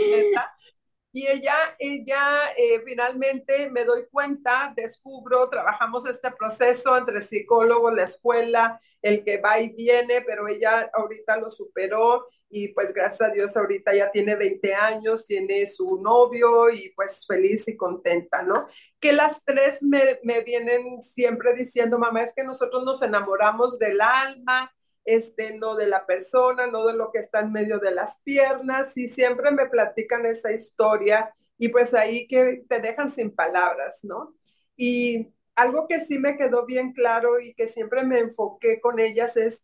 [1.15, 8.04] Y ella, ella eh, finalmente me doy cuenta, descubro, trabajamos este proceso entre psicólogos, la
[8.04, 13.32] escuela, el que va y viene, pero ella ahorita lo superó y pues gracias a
[13.32, 18.67] Dios ahorita ya tiene 20 años, tiene su novio y pues feliz y contenta, ¿no?
[18.99, 24.02] Que las tres me, me vienen siempre diciendo, mamá, es que nosotros nos enamoramos del
[24.02, 24.73] alma,
[25.05, 28.97] este, no de la persona, no de lo que está en medio de las piernas,
[28.97, 34.35] y siempre me platican esa historia y pues ahí que te dejan sin palabras, ¿no?
[34.75, 39.37] Y algo que sí me quedó bien claro y que siempre me enfoqué con ellas
[39.37, 39.63] es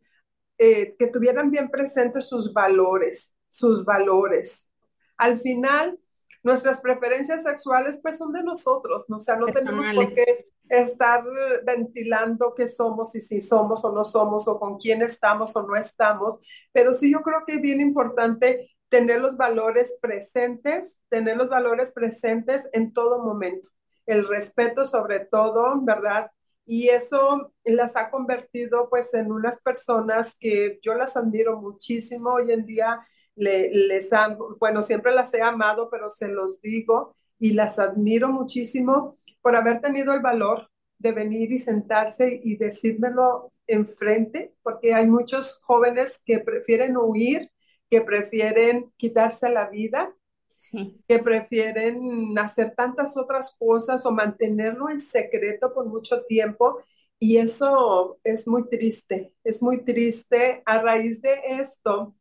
[0.57, 4.69] eh, que tuvieran bien presentes sus valores, sus valores.
[5.17, 5.99] Al final,
[6.43, 9.17] nuestras preferencias sexuales pues son de nosotros, ¿no?
[9.17, 11.23] o sea, no tenemos por qué estar
[11.65, 15.75] ventilando qué somos y si somos o no somos o con quién estamos o no
[15.75, 16.39] estamos,
[16.71, 21.91] pero sí yo creo que es bien importante tener los valores presentes, tener los valores
[21.91, 23.69] presentes en todo momento,
[24.05, 26.31] el respeto sobre todo, ¿verdad?
[26.65, 32.51] Y eso las ha convertido pues en unas personas que yo las admiro muchísimo hoy
[32.51, 33.07] en día,
[33.39, 38.29] le, les han, bueno, siempre las he amado, pero se los digo y las admiro
[38.29, 45.07] muchísimo por haber tenido el valor de venir y sentarse y decírmelo enfrente, porque hay
[45.07, 47.49] muchos jóvenes que prefieren huir,
[47.89, 50.13] que prefieren quitarse la vida,
[50.57, 51.01] sí.
[51.07, 56.83] que prefieren hacer tantas otras cosas o mantenerlo en secreto por mucho tiempo.
[57.17, 60.61] Y eso es muy triste, es muy triste.
[60.65, 62.15] A raíz de esto,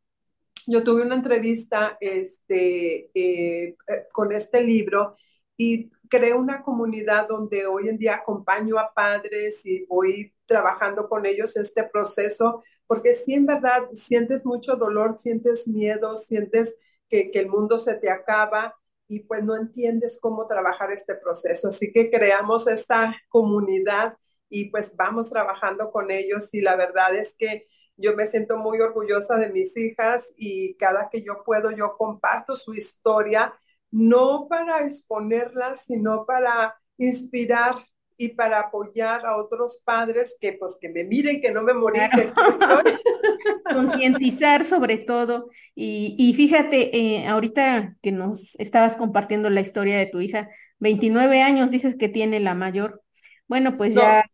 [0.69, 5.15] yo tuve una entrevista este, eh, eh, con este libro
[5.57, 11.25] y creé una comunidad donde hoy en día acompaño a padres y voy trabajando con
[11.25, 16.75] ellos este proceso, porque si en verdad sientes mucho dolor, sientes miedo, sientes
[17.09, 18.75] que, que el mundo se te acaba
[19.07, 21.69] y pues no entiendes cómo trabajar este proceso.
[21.69, 24.17] Así que creamos esta comunidad
[24.49, 27.67] y pues vamos trabajando con ellos y la verdad es que
[27.99, 32.55] yo me siento muy orgullosa de mis hijas y cada que yo puedo, yo comparto
[32.55, 33.53] su historia,
[33.91, 37.75] no para exponerla, sino para inspirar
[38.17, 42.01] y para apoyar a otros padres que pues que me miren, que no me morí.
[43.73, 45.49] Concientizar sobre todo.
[45.73, 51.41] Y, y fíjate, eh, ahorita que nos estabas compartiendo la historia de tu hija, 29
[51.41, 53.01] años dices que tiene la mayor.
[53.47, 54.25] Bueno, pues ya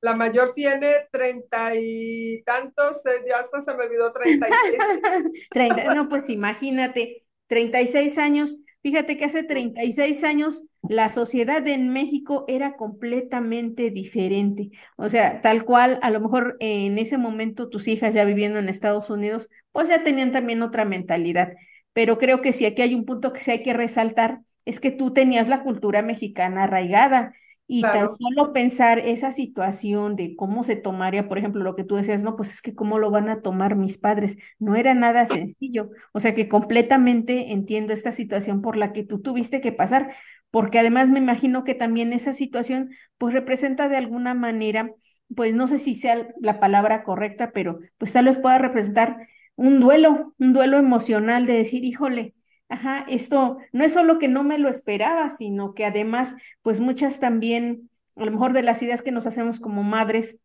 [0.00, 5.84] la mayor tiene treinta y tantos, eh, ya hasta se me olvidó treinta y seis.
[5.94, 8.56] no, pues imagínate, treinta y seis años.
[8.80, 14.70] Fíjate que hace treinta y seis años la sociedad en México era completamente diferente.
[14.96, 18.68] O sea, tal cual, a lo mejor en ese momento tus hijas ya viviendo en
[18.68, 21.54] Estados Unidos, pues ya tenían también otra mentalidad.
[21.92, 24.92] Pero creo que si aquí hay un punto que sí hay que resaltar, es que
[24.92, 27.32] tú tenías la cultura mexicana arraigada
[27.70, 31.96] y tan solo pensar esa situación de cómo se tomaría, por ejemplo, lo que tú
[31.96, 35.26] decías, no, pues es que cómo lo van a tomar mis padres, no era nada
[35.26, 35.90] sencillo.
[36.12, 40.14] O sea que completamente entiendo esta situación por la que tú tuviste que pasar,
[40.50, 44.90] porque además me imagino que también esa situación pues representa de alguna manera,
[45.34, 49.80] pues no sé si sea la palabra correcta, pero pues tal vez pueda representar un
[49.80, 52.34] duelo, un duelo emocional de decir, híjole,
[52.68, 57.18] Ajá, esto no es solo que no me lo esperaba, sino que además, pues muchas
[57.20, 60.40] también, a lo mejor de las ideas que nos hacemos como madres,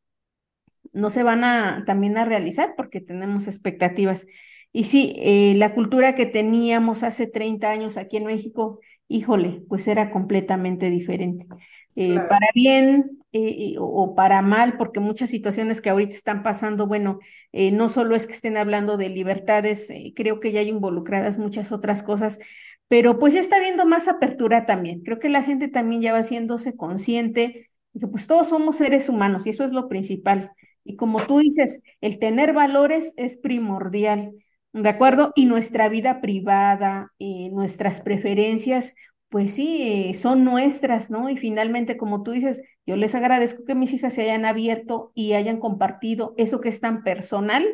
[0.94, 4.28] no se van a también a realizar porque tenemos expectativas.
[4.72, 9.88] Y sí, eh, la cultura que teníamos hace 30 años aquí en México, híjole, pues
[9.88, 11.48] era completamente diferente.
[11.96, 17.20] Eh, para bien eh, o, para mal, porque muchas situaciones que ahorita están pasando, bueno,
[17.52, 22.04] no solo es que estén hablando de libertades, creo que ya hay involucradas muchas otras
[22.04, 22.40] cosas,
[22.88, 25.02] pero pues ya está habiendo más apertura también.
[25.02, 29.10] Creo que la gente también ya va haciéndose consciente de que pues todos somos seres
[29.10, 30.52] humanos y eso es lo principal.
[30.84, 34.34] Y como tú dices, el tener valores es primordial.
[34.74, 35.32] ¿De acuerdo?
[35.36, 37.12] Y nuestra vida privada,
[37.52, 38.96] nuestras preferencias,
[39.34, 41.28] pues sí, eh, son nuestras, ¿no?
[41.28, 45.34] Y finalmente, como tú dices, yo les agradezco que mis hijas se hayan abierto y
[45.34, 47.66] hayan compartido eso que es tan personal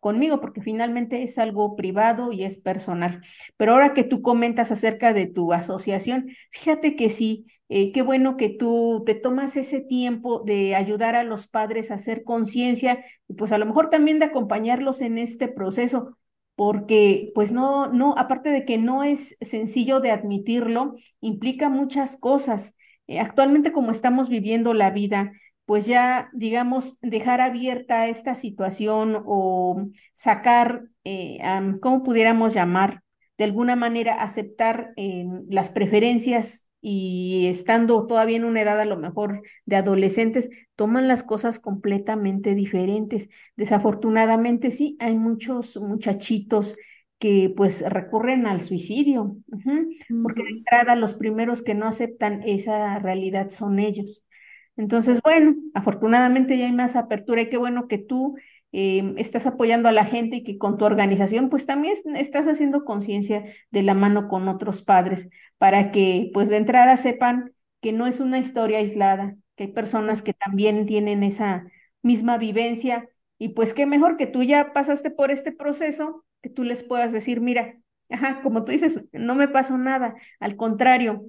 [0.00, 3.22] conmigo, porque finalmente es algo privado y es personal.
[3.56, 8.36] Pero ahora que tú comentas acerca de tu asociación, fíjate que sí, eh, qué bueno
[8.36, 13.32] que tú te tomas ese tiempo de ayudar a los padres a hacer conciencia y
[13.32, 16.18] pues a lo mejor también de acompañarlos en este proceso
[16.58, 22.74] porque pues no, no, aparte de que no es sencillo de admitirlo, implica muchas cosas.
[23.06, 25.30] Eh, actualmente como estamos viviendo la vida,
[25.66, 31.38] pues ya, digamos, dejar abierta esta situación o sacar, eh,
[31.80, 33.04] ¿cómo pudiéramos llamar?
[33.36, 38.96] De alguna manera aceptar eh, las preferencias y estando todavía en una edad a lo
[38.96, 43.28] mejor de adolescentes, toman las cosas completamente diferentes.
[43.56, 46.76] Desafortunadamente sí, hay muchos muchachitos
[47.18, 49.36] que pues recurren al suicidio,
[50.22, 54.24] porque de entrada los primeros que no aceptan esa realidad son ellos.
[54.76, 58.36] Entonces, bueno, afortunadamente ya hay más apertura y qué bueno que tú
[58.70, 62.84] Em, estás apoyando a la gente y que con tu organización pues también estás haciendo
[62.84, 68.06] conciencia de la mano con otros padres para que pues de entrada sepan que no
[68.06, 71.66] es una historia aislada, que hay personas que también tienen esa
[72.02, 76.62] misma vivencia y pues qué mejor que tú ya pasaste por este proceso, que tú
[76.64, 77.78] les puedas decir, mira,
[78.10, 81.24] ajá, como tú dices, no me pasó nada, al contrario,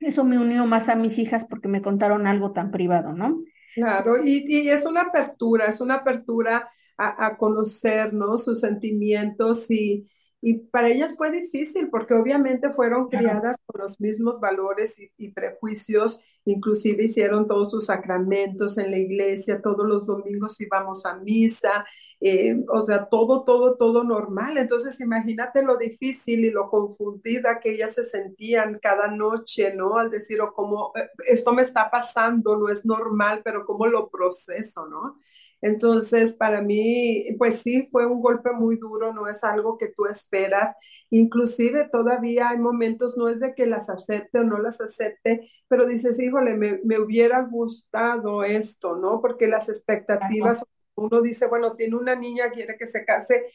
[0.00, 3.42] eso me unió más a mis hijas porque me contaron algo tan privado, ¿no?
[3.74, 10.08] Claro, y, y es una apertura, es una apertura a, a conocer sus sentimientos y,
[10.40, 16.20] y para ellas fue difícil porque obviamente fueron criadas con los mismos valores y, prejuicios,
[16.44, 21.84] inclusive hicieron todos sus sacramentos en la iglesia, todos los domingos íbamos a misa,
[22.26, 24.56] eh, o sea, todo, todo, todo normal.
[24.56, 29.98] Entonces imagínate lo difícil y lo confundida que ellas se sentían cada noche, ¿no?
[29.98, 33.86] Al decir, o oh, como, eh, esto me está pasando, no es normal, pero cómo
[33.86, 35.18] lo proceso, ¿no?
[35.60, 40.06] Entonces, para mí, pues sí, fue un golpe muy duro, no es algo que tú
[40.06, 40.74] esperas.
[41.10, 45.86] Inclusive todavía hay momentos, no es de que las acepte o no las acepte, pero
[45.86, 49.20] dices, híjole, me, me hubiera gustado esto, ¿no?
[49.20, 53.46] Porque las expectativas son uno dice, bueno, tiene una niña, quiere que se case,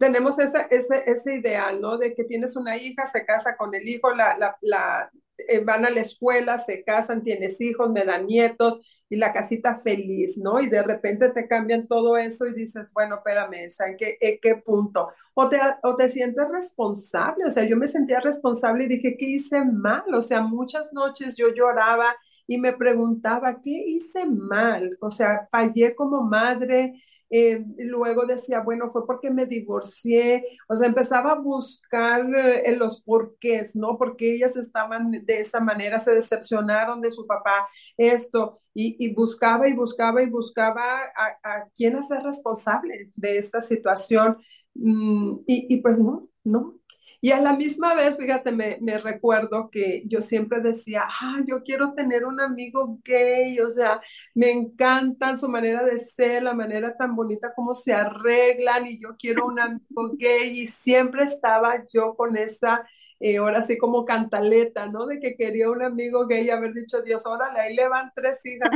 [0.00, 1.98] tenemos ese, ese, ese ideal, ¿no?
[1.98, 5.90] De que tienes una hija, se casa con el hijo, la, la, eh, van a
[5.90, 10.60] la escuela, se casan, tienes hijos, me dan nietos y la casita feliz, ¿no?
[10.60, 14.56] Y de repente te cambian todo eso y dices, bueno, espérame, ¿en qué, en qué
[14.56, 15.08] punto?
[15.34, 19.26] O te, o te sientes responsable, o sea, yo me sentía responsable y dije, ¿qué
[19.26, 20.02] hice mal?
[20.14, 22.16] O sea, muchas noches yo lloraba
[22.46, 24.96] y me preguntaba, ¿qué hice mal?
[25.00, 30.86] O sea, fallé como madre, eh, luego decía, bueno, fue porque me divorcié, o sea,
[30.86, 33.98] empezaba a buscar eh, los porqués, ¿no?
[33.98, 39.72] Porque ellas estaban de esa manera, se decepcionaron de su papá, esto, y, buscaba y
[39.74, 40.82] buscaba y buscaba
[41.16, 44.38] a, a, quién hacer responsable de esta situación.
[44.74, 46.78] Mm, y, y pues no, no,
[47.20, 51.94] y a la misma vez, fíjate, me, recuerdo que yo siempre decía, ah, yo quiero
[51.94, 54.00] tener un amigo gay, o sea,
[54.34, 59.16] me encantan su manera de ser, la manera tan bonita como se arreglan y yo
[59.18, 62.86] quiero un amigo gay y siempre estaba yo con esta,
[63.18, 65.06] eh, ahora sí como cantaleta, ¿no?
[65.06, 68.40] De que quería un amigo gay y haber dicho, Dios, órale, ahí le van tres
[68.44, 68.70] hijas.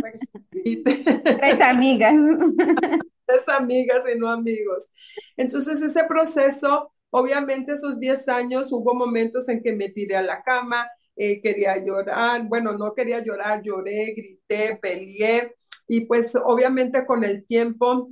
[1.41, 2.14] tres amigas.
[3.26, 4.91] tres amigas y no amigos.
[5.36, 10.42] Entonces ese proceso Obviamente esos 10 años hubo momentos en que me tiré a la
[10.42, 15.54] cama, eh, quería llorar, bueno, no quería llorar, lloré, grité, peleé
[15.88, 18.11] y pues obviamente con el tiempo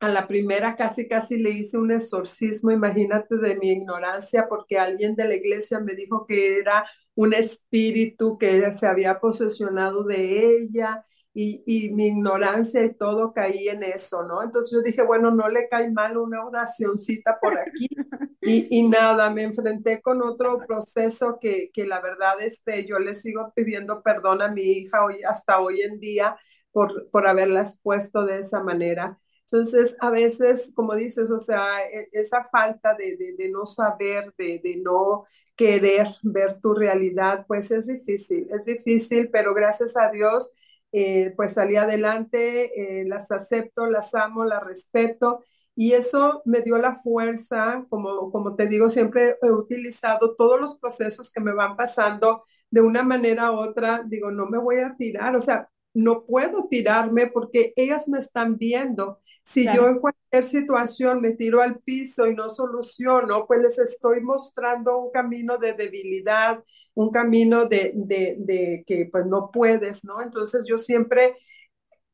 [0.00, 5.14] a la primera casi casi le hice un exorcismo, imagínate de mi ignorancia, porque alguien
[5.14, 11.04] de la iglesia me dijo que era un espíritu que se había posesionado de ella
[11.32, 14.42] y, mi ignorancia y todo caí en eso, ¿no?
[14.42, 17.88] Entonces yo dije, bueno, no le cae mal una oracioncita por aquí
[18.42, 23.52] y, nada, me enfrenté con otro proceso que, que, la verdad, este, yo le sigo
[23.54, 26.36] pidiendo perdón a mi hija hoy, hasta hoy en día
[26.72, 29.18] por, por haberla expuesto de esa manera.
[29.42, 34.32] Entonces, a veces, como dices, o sea, e, esa falta de, de, de no saber,
[34.36, 35.26] de, de no
[35.56, 40.50] querer ver tu realidad, pues es difícil, es difícil, pero gracias a Dios
[40.92, 46.78] eh, pues salí adelante, eh, las acepto, las amo, las respeto y eso me dio
[46.78, 51.76] la fuerza, como, como te digo, siempre he utilizado todos los procesos que me van
[51.76, 56.24] pasando de una manera u otra, digo, no me voy a tirar, o sea, no
[56.24, 59.20] puedo tirarme porque ellas me están viendo.
[59.50, 64.20] Si yo en cualquier situación me tiro al piso y no soluciono, pues les estoy
[64.20, 66.62] mostrando un camino de debilidad,
[66.94, 70.22] un camino de, de, que pues no puedes, ¿no?
[70.22, 71.34] Entonces yo siempre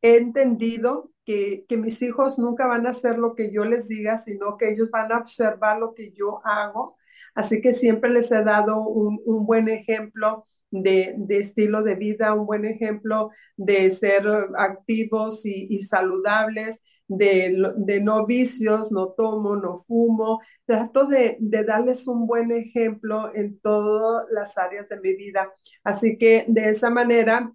[0.01, 4.17] he entendido que, que, mis hijos nunca van a hacer lo que yo les diga,
[4.17, 6.97] sino que ellos van a observar lo que yo hago.
[7.35, 12.33] Así que siempre les he dado un, un buen ejemplo de, de, estilo de vida,
[12.33, 14.27] un buen ejemplo de ser
[14.57, 20.41] activos y, y saludables de, no vicios, no tomo, no fumo.
[20.65, 25.53] Trato de, darles un buen ejemplo en todas las áreas de mi vida.
[25.85, 27.53] Así que de esa manera,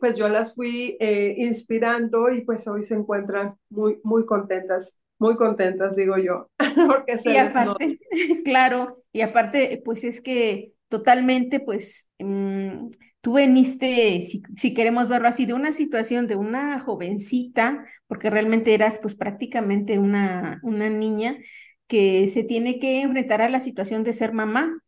[0.00, 5.36] pues yo las fui eh, inspirando y pues hoy se encuentran muy, muy contentas muy
[5.36, 6.50] contentas, digo yo,
[6.86, 7.98] porque se aparte,
[8.44, 12.90] claro, y aparte, pues es que totalmente, pues, mm,
[13.24, 18.98] tú veniste, si, queremos verlo así, de una situación de una jovencita, porque realmente eras
[19.00, 21.38] pues prácticamente una, una niña
[21.86, 24.78] que se tiene que enfrentar a la situación de ser mamá.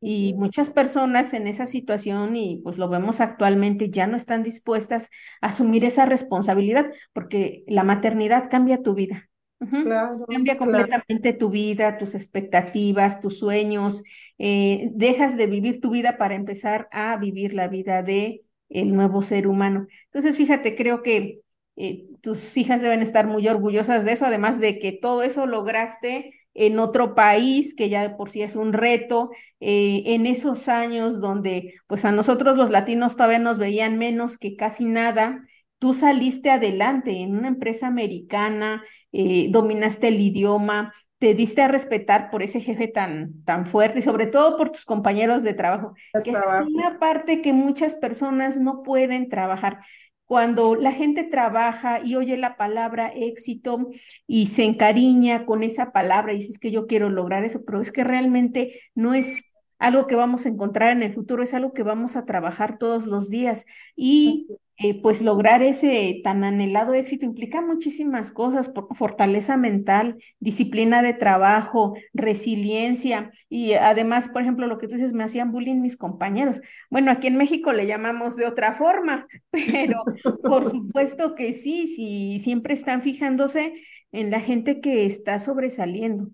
[0.00, 5.10] Y muchas personas en esa situación, y pues lo vemos actualmente, ya no están dispuestas
[5.42, 9.28] a asumir esa responsabilidad, porque la maternidad cambia tu vida.
[10.26, 14.02] Cambia completamente tu vida, tus expectativas, tus sueños.
[14.38, 19.22] Eh, dejas de vivir tu vida para empezar a vivir la vida de el nuevo
[19.22, 19.86] ser humano.
[20.06, 21.40] Entonces, fíjate, creo que
[21.76, 26.34] eh, tus hijas deben estar muy orgullosas de eso, además de que todo eso lograste
[26.54, 29.30] en otro país, que ya de por sí es un reto,
[29.60, 34.56] eh, en esos años donde pues a nosotros los latinos todavía nos veían menos que
[34.56, 35.44] casi nada,
[35.78, 42.30] tú saliste adelante en una empresa americana, eh, dominaste el idioma, te diste a respetar
[42.30, 46.30] por ese jefe tan, tan fuerte y sobre todo por tus compañeros de trabajo, que
[46.30, 49.80] es una parte que muchas personas no pueden trabajar.
[50.26, 53.88] Cuando la gente trabaja y oye la palabra éxito
[54.26, 57.90] y se encariña con esa palabra y dices que yo quiero lograr eso, pero es
[57.90, 59.48] que realmente no es
[59.78, 63.06] algo que vamos a encontrar en el futuro, es algo que vamos a trabajar todos
[63.06, 63.64] los días.
[63.96, 64.48] Y
[64.80, 71.96] eh, pues lograr ese tan anhelado éxito implica muchísimas cosas, fortaleza mental, disciplina de trabajo,
[72.14, 76.60] resiliencia y además, por ejemplo, lo que tú dices, me hacían bullying mis compañeros.
[76.90, 80.04] Bueno, aquí en México le llamamos de otra forma, pero
[80.42, 83.74] por supuesto que sí, sí, siempre están fijándose
[84.12, 86.28] en la gente que está sobresaliendo.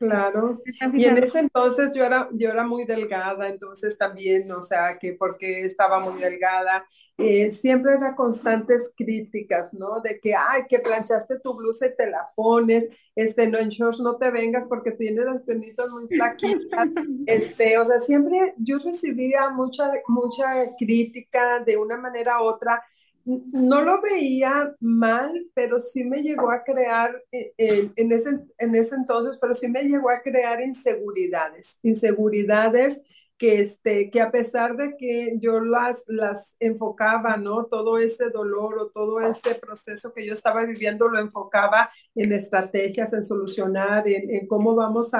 [0.00, 0.62] Claro.
[0.94, 5.12] Y en ese entonces yo era, yo era muy delgada, entonces también, o sea, que
[5.12, 6.86] porque estaba muy delgada,
[7.18, 10.00] eh, siempre eran constantes críticas, ¿no?
[10.00, 14.00] De que, ay, que planchaste tu blusa y te la pones, este, no, en shorts
[14.00, 16.88] no te vengas porque tienes las piernitas muy flaquitas,
[17.26, 22.82] este, o sea, siempre yo recibía mucha, mucha crítica de una manera u otra,
[23.24, 27.52] no lo veía mal, pero sí me llegó a crear, eh,
[27.96, 33.02] en, ese, en ese entonces, pero sí me llegó a crear inseguridades, inseguridades
[33.36, 37.64] que, este, que a pesar de que yo las, las enfocaba, ¿no?
[37.66, 43.12] Todo ese dolor o todo ese proceso que yo estaba viviendo lo enfocaba en estrategias,
[43.14, 45.14] en solucionar, en cómo vamos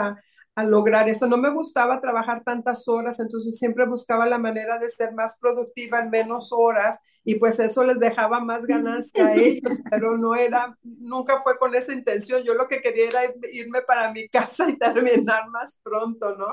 [0.54, 1.26] a, lograr eso.
[1.26, 6.00] No me gustaba trabajar tantas horas, entonces siempre buscaba la manera de ser más productiva
[6.00, 10.76] en menos horas y pues eso les dejaba más ganancia a ellos, pero no era,
[10.82, 12.42] nunca fue con esa intención.
[12.42, 13.20] Yo lo que quería era
[13.50, 16.46] irme para mi casa y terminar más pronto, ¿no?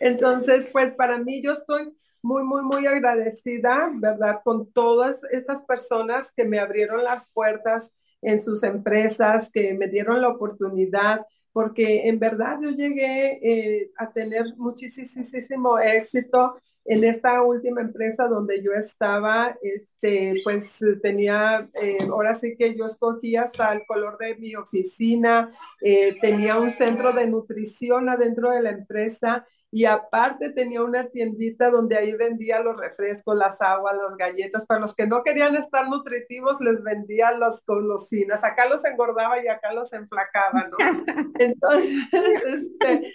[0.00, 1.92] Entonces, pues para mí yo estoy
[2.22, 4.40] muy, muy, muy agradecida, ¿verdad?
[4.44, 7.92] Con todas estas personas que me abrieron las puertas
[8.22, 14.10] en sus empresas, que me dieron la oportunidad porque en verdad yo llegué eh, a
[14.12, 16.54] tener muchísimo éxito
[16.88, 22.86] en esta última empresa donde yo estaba, este, pues tenía, eh, ahora sí que yo
[22.86, 28.62] escogí hasta el color de mi oficina, eh, tenía un centro de nutrición adentro de
[28.62, 34.16] la empresa y aparte tenía una tiendita donde ahí vendía los refrescos, las aguas, las
[34.16, 34.64] galletas.
[34.66, 38.44] Para los que no querían estar nutritivos, les vendía las golosinas.
[38.44, 40.76] Acá los engordaba y acá los enflacaba, ¿no?
[41.38, 42.08] Entonces,
[42.46, 43.12] este,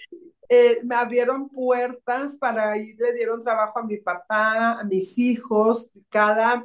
[0.50, 5.90] eh, me abrieron puertas para ir, le dieron trabajo a mi papá, a mis hijos.
[6.10, 6.64] Cada,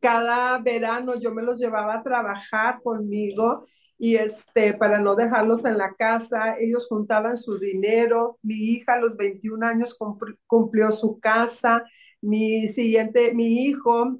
[0.00, 3.66] cada verano yo me los llevaba a trabajar conmigo
[3.98, 8.38] y este, para no dejarlos en la casa, ellos juntaban su dinero.
[8.42, 9.98] Mi hija a los 21 años
[10.46, 11.84] cumplió su casa.
[12.20, 14.18] Mi siguiente, mi hijo,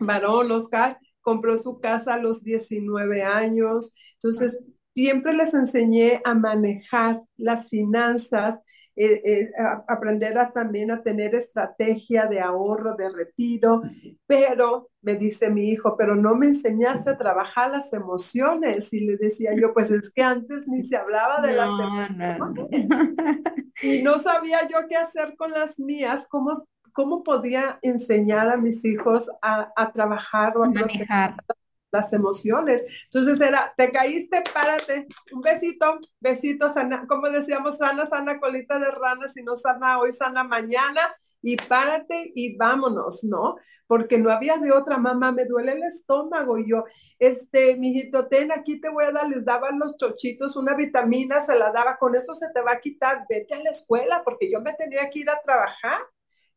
[0.00, 3.94] varón Oscar, compró su casa a los 19 años.
[4.14, 4.60] Entonces,
[4.94, 8.60] siempre les enseñé a manejar las finanzas
[9.00, 9.50] eh, eh,
[9.86, 13.82] aprender a, también a tener estrategia de ahorro, de retiro,
[14.26, 18.92] pero me dice mi hijo, pero no me enseñaste a trabajar las emociones.
[18.92, 22.38] Y le decía yo, pues es que antes ni se hablaba de las emociones.
[23.82, 28.84] y no sabía yo qué hacer con las mías, cómo, cómo podía enseñar a mis
[28.84, 31.36] hijos a, a trabajar o a manejar
[31.90, 32.84] las emociones.
[33.04, 38.90] Entonces era, te caíste, párate, un besito, besito, sana, como decíamos, sana, sana colita de
[38.90, 41.00] rana, si no sana hoy, sana mañana,
[41.42, 43.56] y párate y vámonos, ¿no?
[43.86, 46.84] Porque no había de otra, mamá, me duele el estómago, y yo,
[47.18, 51.58] este, mijito, ten, aquí te voy a dar, les daban los chochitos, una vitamina, se
[51.58, 54.60] la daba, con esto se te va a quitar, vete a la escuela, porque yo
[54.60, 56.00] me tenía que ir a trabajar.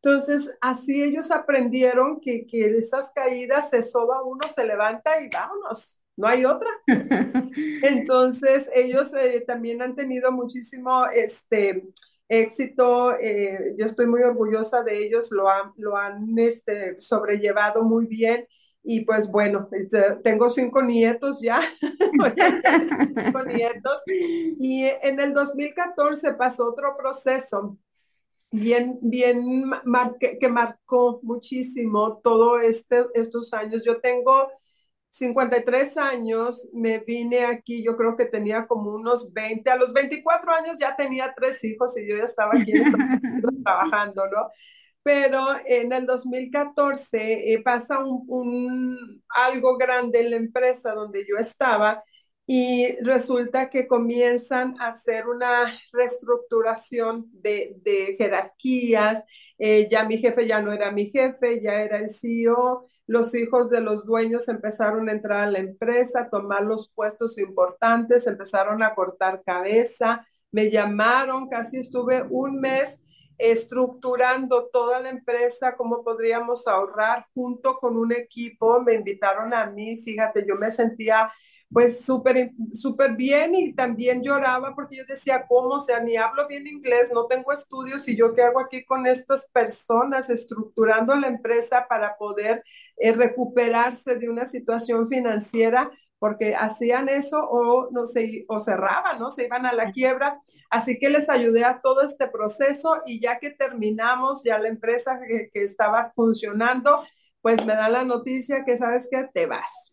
[0.04, 6.02] Entonces, así ellos aprendieron que, que esas caídas se soba uno, se levanta y vámonos,
[6.18, 6.70] no hay otra.
[7.84, 11.84] Entonces, ellos eh, también han tenido muchísimo este,
[12.28, 13.16] éxito.
[13.20, 18.48] Eh, yo estoy muy orgullosa de ellos, lo han, lo han este, sobrellevado muy bien.
[18.84, 24.02] Y pues bueno, este, tengo cinco nietos ya, cinco nietos.
[24.60, 27.78] Y en el 2014 pasó otro proceso
[28.52, 29.72] bien, bien
[30.40, 33.84] que marcó muchísimo todos este, estos años.
[33.86, 34.50] Yo tengo
[35.10, 40.54] 53 años, me vine aquí, yo creo que tenía como unos 20, a los 24
[40.54, 42.72] años ya tenía tres hijos y yo ya estaba aquí
[43.64, 44.50] trabajando, ¿no?
[45.04, 48.98] Pero en el 2014 eh, pasa un, un,
[49.30, 52.04] algo grande en la empresa donde yo estaba
[52.54, 59.24] y resulta que comienzan a hacer una reestructuración de, jerarquías.
[59.58, 62.90] Eh, ya mi jefe ya no era mi jefe, ya era el CEO.
[63.08, 68.28] Los hijos de los dueños empezaron a entrar a la empresa, tomar los puestos importantes,
[68.28, 70.28] empezaron a cortar cabeza.
[70.52, 73.02] Me llamaron, casi estuve un mes
[73.38, 78.82] estructurando toda la empresa, cómo podríamos ahorrar junto con un equipo.
[78.82, 81.32] Me invitaron a mí, fíjate, yo me sentía
[81.72, 85.76] pues súper, súper bien y también lloraba porque yo decía, ¿cómo?
[85.76, 89.08] O sea, ni hablo bien inglés, no tengo estudios y yo qué hago aquí con
[89.08, 92.64] estas personas estructurando la empresa para poder
[92.98, 99.32] eh, recuperarse de una situación financiera porque hacían eso o, no se, o cerraban, ¿no?
[99.32, 100.40] Se iban a la quiebra.
[100.70, 105.20] Así que les ayudé a todo este proceso y ya que terminamos, ya la empresa
[105.28, 107.04] que, que estaba funcionando,
[107.42, 109.91] pues me da la noticia que sabes que te vas.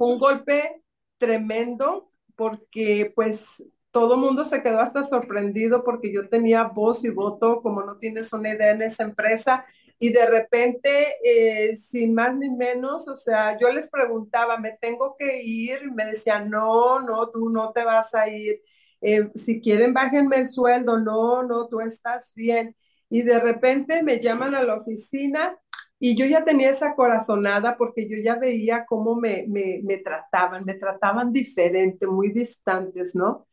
[0.00, 0.82] Un golpe
[1.18, 7.60] tremendo porque pues todo mundo se quedó hasta sorprendido porque yo tenía voz y voto,
[7.62, 9.66] como no tienes una idea en esa empresa,
[9.98, 15.14] y de repente, eh, sin más ni menos, o sea, yo les preguntaba, ¿me tengo
[15.18, 15.80] que ir?
[15.84, 18.62] Y me decían, no, no, tú no te vas a ir.
[19.02, 20.98] Eh, si quieren, bájenme el sueldo.
[20.98, 22.74] No, no, tú estás bien.
[23.10, 25.58] Y de repente me llaman a la oficina
[26.00, 30.64] y yo ya tenía esa corazonada porque yo ya veía cómo me, me, me trataban,
[30.64, 33.46] me trataban diferente, muy distantes, ¿no?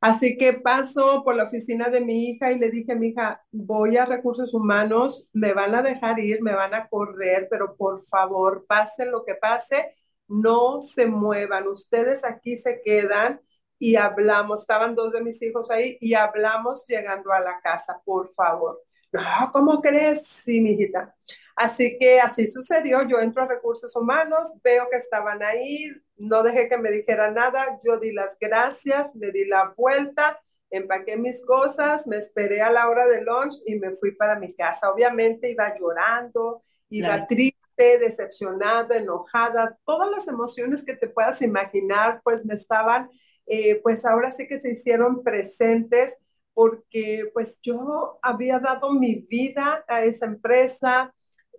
[0.00, 3.42] Así que paso por la oficina de mi hija y le dije a mi hija,
[3.52, 8.04] voy a recursos humanos, me van a dejar ir, me van a correr, pero por
[8.04, 9.94] favor, pase lo que pase,
[10.28, 13.40] no se muevan, ustedes aquí se quedan
[13.78, 18.32] y hablamos, estaban dos de mis hijos ahí y hablamos llegando a la casa, por
[18.34, 18.80] favor.
[19.12, 20.26] No, ¿cómo crees?
[20.26, 21.14] Sí, mi hijita.
[21.56, 25.86] Así que así sucedió, yo entro a recursos humanos, veo que estaban ahí,
[26.16, 30.40] no dejé que me dijera nada, yo di las gracias, me di la vuelta,
[30.70, 34.52] empaqué mis cosas, me esperé a la hora de lunch y me fui para mi
[34.54, 34.90] casa.
[34.90, 42.44] Obviamente iba llorando, iba triste, decepcionada, enojada, todas las emociones que te puedas imaginar, pues
[42.44, 43.08] me estaban,
[43.46, 46.18] eh, pues ahora sí que se hicieron presentes
[46.52, 51.12] porque pues yo había dado mi vida a esa empresa,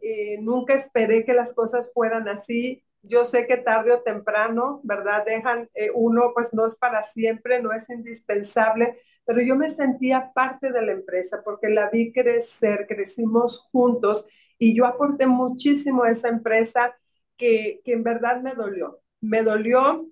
[0.06, 2.84] eh, nunca esperé que las cosas fueran así.
[3.04, 5.26] Yo sé que tarde o temprano, ¿verdad?
[5.26, 10.32] Dejan, eh, uno pues no es para siempre, no es indispensable, pero yo me sentía
[10.34, 14.28] parte de la empresa porque la vi crecer, crecimos juntos
[14.60, 16.96] y yo aporté muchísimo a esa empresa
[17.38, 19.02] que, que en verdad me dolió.
[19.22, 20.08] Me dolió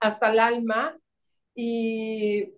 [0.00, 0.98] hasta el alma
[1.54, 2.54] y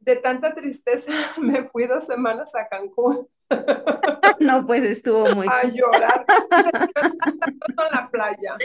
[0.00, 3.28] de tanta tristeza me fui dos semanas a Cancún
[4.40, 5.46] no, pues estuvo muy...
[5.48, 6.24] A llorar.
[7.68, 8.56] en la playa.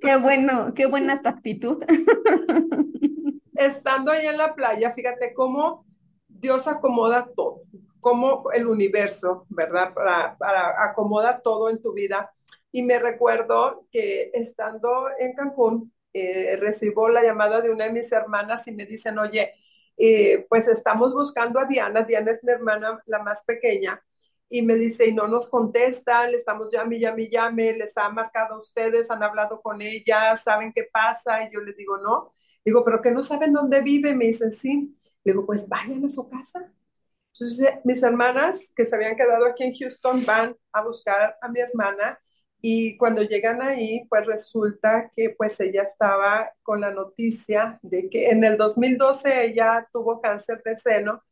[0.00, 1.84] Qué bueno, qué buena tu actitud.
[3.54, 5.84] Estando ahí en la playa, fíjate cómo
[6.28, 7.62] Dios acomoda todo,
[8.00, 9.92] cómo el universo, ¿verdad?
[9.92, 12.32] Para, para acomoda todo en tu vida.
[12.72, 18.10] Y me recuerdo que estando en Cancún, eh, recibo la llamada de una de mis
[18.12, 19.54] hermanas y me dicen, oye,
[19.96, 24.02] eh, pues estamos buscando a Diana, Diana es mi hermana, la más pequeña,
[24.48, 28.56] y me dice, y no nos contesta, le estamos llame, llame, llame, les ha marcado
[28.56, 32.34] a ustedes, han hablado con ella, saben qué pasa, y yo le digo, no,
[32.64, 36.08] digo, pero que no saben dónde vive, me dicen, sí, le digo, pues vayan a
[36.08, 36.72] su casa.
[37.32, 41.60] Entonces, mis hermanas que se habían quedado aquí en Houston van a buscar a mi
[41.60, 42.18] hermana
[42.62, 48.30] y cuando llegan ahí, pues resulta que pues ella estaba con la noticia de que
[48.30, 51.22] en el 2012 ella tuvo cáncer de seno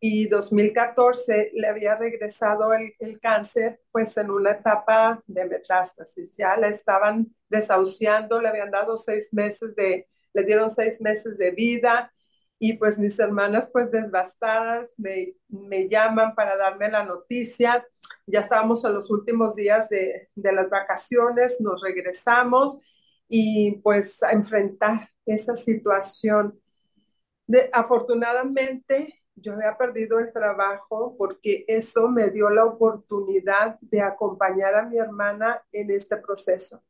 [0.00, 6.36] y 2014 le había regresado el, el cáncer pues en una etapa de metástasis.
[6.36, 11.52] Ya la estaban desahuciando, le habían dado seis meses de, le dieron seis meses de
[11.52, 12.12] vida
[12.64, 17.84] y pues mis hermanas pues devastadas me, me llaman para darme la noticia.
[18.24, 22.78] Ya estábamos en los últimos días de, de las vacaciones, nos regresamos
[23.26, 26.56] y pues a enfrentar esa situación.
[27.48, 34.76] De, afortunadamente yo había perdido el trabajo porque eso me dio la oportunidad de acompañar
[34.76, 36.80] a mi hermana en este proceso.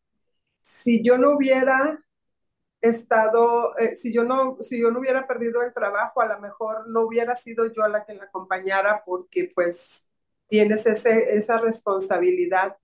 [0.60, 1.98] Si yo no hubiera
[2.82, 6.88] estado, eh, si, yo no, si yo no hubiera perdido el trabajo, a lo mejor
[6.88, 10.08] no hubiera sido yo la que la acompañara porque pues
[10.48, 12.76] tienes ese, esa responsabilidad.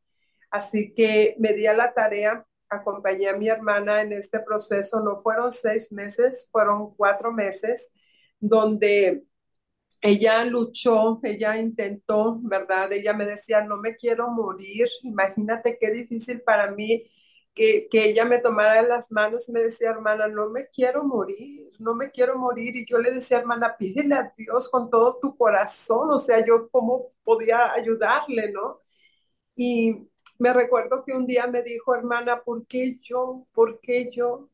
[0.51, 5.17] Así que me di a la tarea, acompañé a mi hermana en este proceso, no
[5.17, 7.91] fueron seis meses, fueron cuatro meses,
[8.41, 9.25] donde
[10.01, 12.93] ella luchó, ella intentó, ¿verdad?
[12.93, 17.11] Ella me decía, no me quiero morir, imagínate qué difícil para mí
[17.59, 21.95] que, ella me tomara las manos y me decía, hermana, no me quiero morir, no
[21.95, 22.77] me quiero morir.
[22.77, 26.69] Y yo le decía, hermana, pídele a Dios con todo tu corazón, o sea, yo
[26.71, 28.81] cómo podía ayudarle, ¿no?
[29.57, 33.47] Y me recuerdo que un día me dijo, hermana, ¿por qué yo?
[33.53, 34.49] ¿Por qué yo?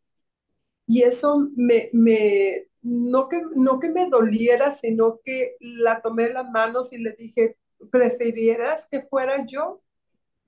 [0.87, 6.51] Y eso me, me no, que, no que me doliera, sino que la tomé las
[6.51, 7.59] manos y le dije,
[7.91, 9.83] ¿preferieras que fuera yo?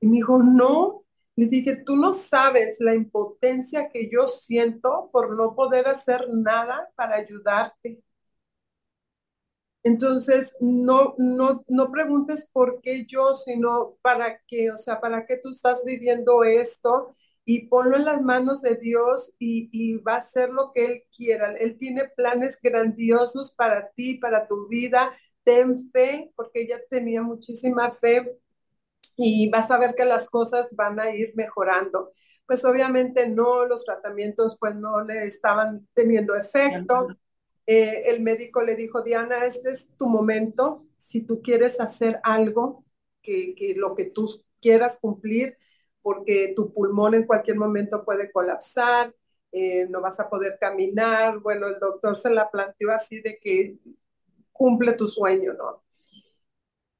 [0.01, 1.06] Y me dijo, no,
[1.37, 6.91] Le dije, tú no sabes la impotencia que yo siento por no poder hacer nada
[6.97, 8.03] para ayudarte.
[9.83, 15.37] Entonces, no, no, no preguntes por qué yo, sino para qué, o sea, para qué
[15.39, 17.15] tú estás viviendo esto
[17.45, 21.03] y ponlo en las manos de Dios y, y, va a hacer lo que Él
[21.17, 21.55] quiera.
[21.59, 25.17] Él tiene planes grandiosos para ti, para tu vida.
[25.45, 28.37] Ten fe, porque ella tenía muchísima fe
[29.17, 32.13] y vas a ver que las cosas van a ir mejorando.
[32.47, 37.09] Pues obviamente no, los tratamientos pues no le estaban teniendo efecto.
[37.67, 40.87] Eh, el médico le dijo, Diana, este es tu momento.
[40.99, 42.85] Si tú quieres hacer algo,
[43.23, 44.29] que, que lo que tú
[44.61, 45.59] quieras cumplir,
[46.03, 49.13] porque tu pulmón en cualquier momento puede colapsar,
[49.51, 51.39] eh, no vas a poder caminar.
[51.41, 53.79] Bueno, el doctor se la planteó así de que
[54.53, 55.83] cumple tu sueño, ¿no?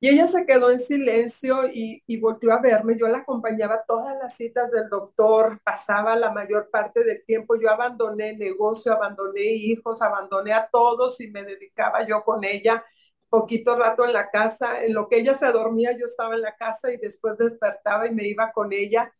[0.07, 2.97] Y ella se quedó en silencio y, volvió a verme.
[2.97, 7.57] Yo la acompañaba a todas las citas del doctor, pasaba la mayor parte del tiempo.
[7.57, 12.85] Yo abandoné negocio, abandoné hijos, abandoné a todos y me dedicaba yo con ella
[13.29, 16.55] poquito rato en la casa, en lo que ella se dormía, yo estaba en la
[16.57, 19.13] casa y después despertaba y me iba con ella.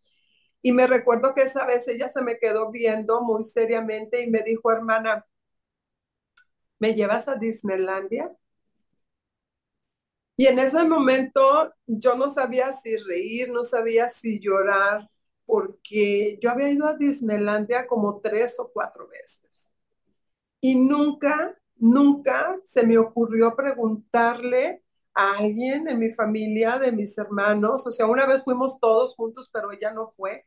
[0.63, 4.43] Y me recuerdo que esa vez ella se me quedó viendo muy seriamente y me
[4.43, 5.27] dijo, hermana,
[6.79, 8.31] ¿me llevas a Disneylandia?
[10.37, 15.09] Y en ese momento yo no sabía si reír, no sabía si llorar,
[15.47, 19.71] porque yo había ido a Disneylandia como tres o cuatro veces.
[20.61, 24.83] Y nunca nunca se me ocurrió preguntarle
[25.15, 29.49] a alguien en mi familia, de mis hermanos, o sea, una vez fuimos todos juntos,
[29.53, 30.45] pero ella no fue,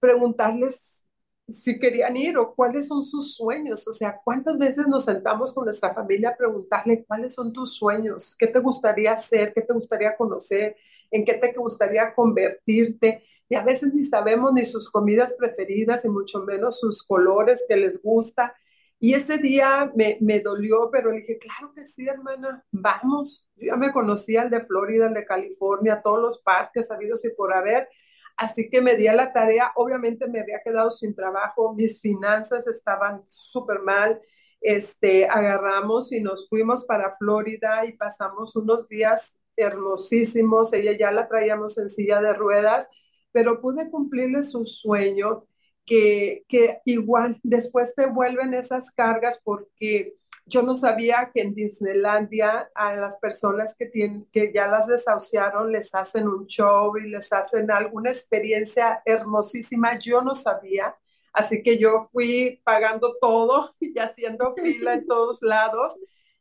[0.00, 1.06] preguntarles
[1.50, 5.64] si querían ir o cuáles son sus sueños, o sea, cuántas veces nos sentamos con
[5.64, 10.16] nuestra familia a preguntarle cuáles son tus sueños, qué te gustaría hacer, qué te gustaría
[10.16, 10.76] conocer,
[11.10, 13.24] en qué te gustaría convertirte.
[13.48, 17.76] Y a veces ni sabemos ni sus comidas preferidas y mucho menos sus colores que
[17.76, 18.54] les gusta.
[18.98, 23.48] Y ese día me, me, dolió, pero le dije, claro que sí, hermana, vamos.
[23.56, 27.30] Yo ya me conocía el de Florida, el de California, todos los parques habidos y
[27.30, 27.88] por haber.
[28.40, 29.70] Así que me di a la tarea.
[29.74, 34.18] Obviamente me había quedado sin trabajo, mis finanzas estaban súper mal.
[34.62, 40.72] Este, agarramos y nos fuimos para Florida y pasamos unos días hermosísimos.
[40.72, 42.88] Ella ya la traíamos en silla de ruedas,
[43.30, 45.44] pero pude cumplirle su sueño
[45.84, 46.46] que,
[46.86, 50.14] igual después te vuelven esas cargas porque
[50.46, 55.70] yo no sabía que en Disneylandia a las personas que, tienen, que ya las desahuciaron
[55.72, 59.98] les hacen un show y les hacen alguna experiencia hermosísima.
[59.98, 60.96] Yo no sabía,
[61.32, 65.98] así que yo fui pagando todo y haciendo fila en todos lados.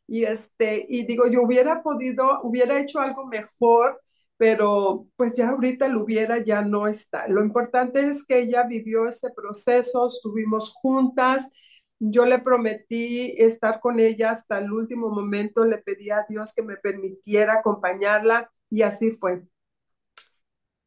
[0.08, 4.02] Y, este, y digo, yo hubiera podido, hubiera hecho algo mejor
[4.40, 7.28] pero pues ya ahorita lo hubiera, ya no está.
[7.28, 11.52] Lo importante es que ella vivió ese proceso, estuvimos juntas,
[12.00, 16.64] yo le prometí estar con ella hasta el último momento, le pedí a Dios que
[16.64, 19.44] me permitiera acompañarla y así fue.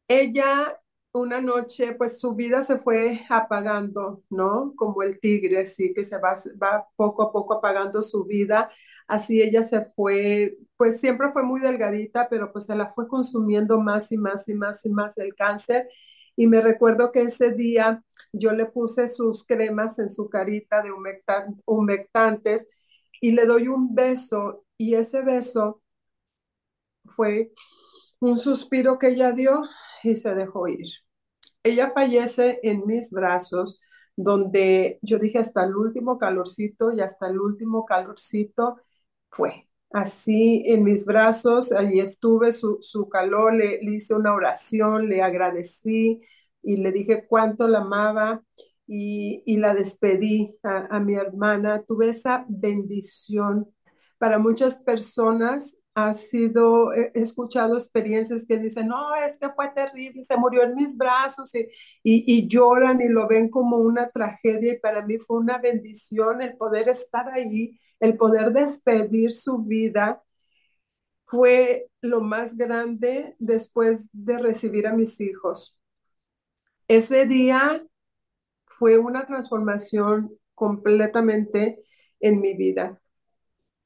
[0.07, 0.79] Ella
[1.13, 4.73] una noche, pues su vida se fue apagando, ¿no?
[4.75, 8.71] Como el tigre, así que se va, va poco a poco apagando su vida
[9.07, 13.79] Así ella se fue, pues siempre fue muy delgadita, pero pues se la fue consumiendo
[13.79, 15.89] más y más y más y más el cáncer.
[16.35, 18.03] Y me recuerdo que ese día
[18.33, 20.91] yo le puse sus cremas en su carita de
[21.65, 22.67] humectantes
[23.21, 25.81] y le doy un beso y ese beso
[27.05, 27.53] fue
[28.19, 29.63] un suspiro que ella dio
[30.03, 30.87] y se dejó ir.
[31.63, 33.81] Ella fallece en mis brazos,
[34.15, 38.77] donde yo dije hasta el último calorcito y hasta el último calorcito
[39.29, 39.67] fue.
[39.91, 46.21] Así en mis brazos, allí estuve, su, calor, le, hice una oración, le agradecí
[46.63, 48.43] y le dije cuánto la amaba
[48.87, 51.83] y, la despedí a, a mi hermana.
[51.83, 53.69] Tuve esa bendición.
[54.17, 60.23] Para muchas personas ha sido, he escuchado experiencias que dicen, no, es que fue terrible,
[60.23, 61.67] se murió en mis brazos y,
[62.03, 66.57] y, lloran y lo ven como una tragedia y para mí fue una bendición el
[66.57, 70.21] poder estar ahí el poder despedir su vida
[71.25, 75.77] fue lo más grande después de recibir a mis hijos.
[76.87, 77.85] Ese día
[78.65, 81.83] fue una transformación completamente
[82.19, 83.01] en mi vida.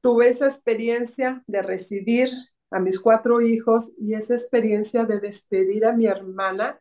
[0.01, 2.29] Tuve esa experiencia de recibir
[2.71, 6.79] a mis cuatro hijos y esa experiencia de despedir a mi hermana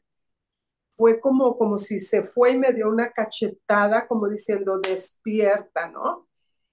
[0.91, 6.27] fue como, como si se fue y me dio una cachetada, como diciendo, despierta, ¿no?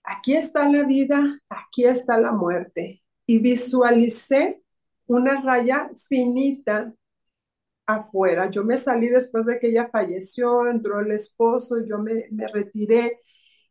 [0.03, 3.01] aquí está la vida, aquí está la muerte.
[3.25, 4.61] Y visualicé
[5.07, 6.93] una raya finita
[7.85, 8.49] afuera.
[8.49, 13.19] Yo me salí después de que ella falleció, entró el esposo, yo me, me retiré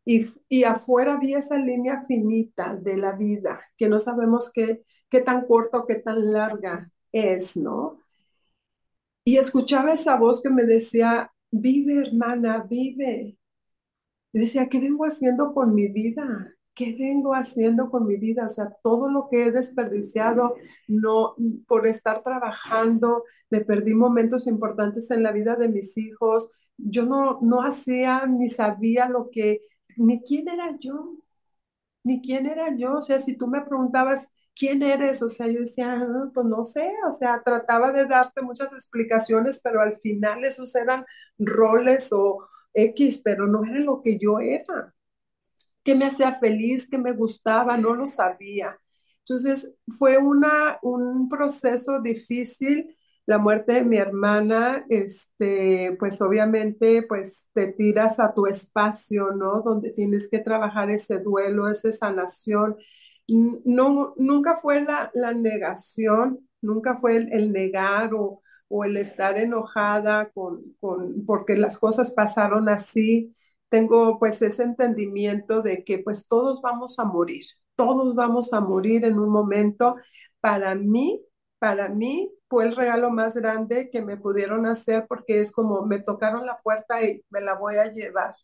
[0.05, 5.21] y, y, afuera vi esa línea finita de la vida, que no sabemos qué, qué
[5.21, 7.99] tan corta o qué tan larga es, ¿no?
[9.25, 13.37] Y escuchaba esa voz que me decía, vive hermana, vive.
[14.33, 16.53] Y decía, ¿qué vengo haciendo con mi vida?
[16.75, 18.45] ¿Qué vengo haciendo con mi vida?
[18.45, 20.55] O sea, todo lo que he desperdiciado,
[20.87, 21.35] no
[21.67, 26.49] por estar trabajando, me perdí momentos importantes en la vida de mis hijos.
[26.77, 29.61] Yo no, no hacía ni sabía lo que,
[29.97, 31.15] ni quién era yo,
[32.03, 32.95] ni quién era yo.
[32.97, 35.21] O sea, si tú me preguntabas, ¿quién eres?
[35.23, 39.61] O sea, yo decía, ah, pues no sé, o sea, trataba de darte muchas explicaciones,
[39.63, 41.05] pero al final esos eran
[41.39, 44.92] roles o X, pero no era lo que yo era.
[45.83, 46.87] ¿Qué me hacía feliz?
[46.89, 47.77] ¿Qué me gustaba?
[47.77, 48.77] No lo sabía.
[49.19, 52.95] Entonces fue una, un proceso difícil.
[53.25, 59.61] La muerte de mi hermana, este, pues obviamente, pues te tiras a tu espacio, ¿no?
[59.61, 62.75] Donde tienes que trabajar ese duelo, esa sanación.
[63.27, 69.37] No, nunca fue la, la negación, nunca fue el, el negar o, o, el estar
[69.37, 73.33] enojada con, con, porque las cosas pasaron así
[73.73, 77.43] tengo pues ese entendimiento de que pues todos vamos a morir,
[77.75, 79.95] todos vamos a morir en un momento.
[80.41, 81.25] Para mí,
[81.57, 85.99] para mí fue el regalo más grande que me pudieron hacer porque es como me
[85.99, 88.35] tocaron la puerta y me la voy a llevar.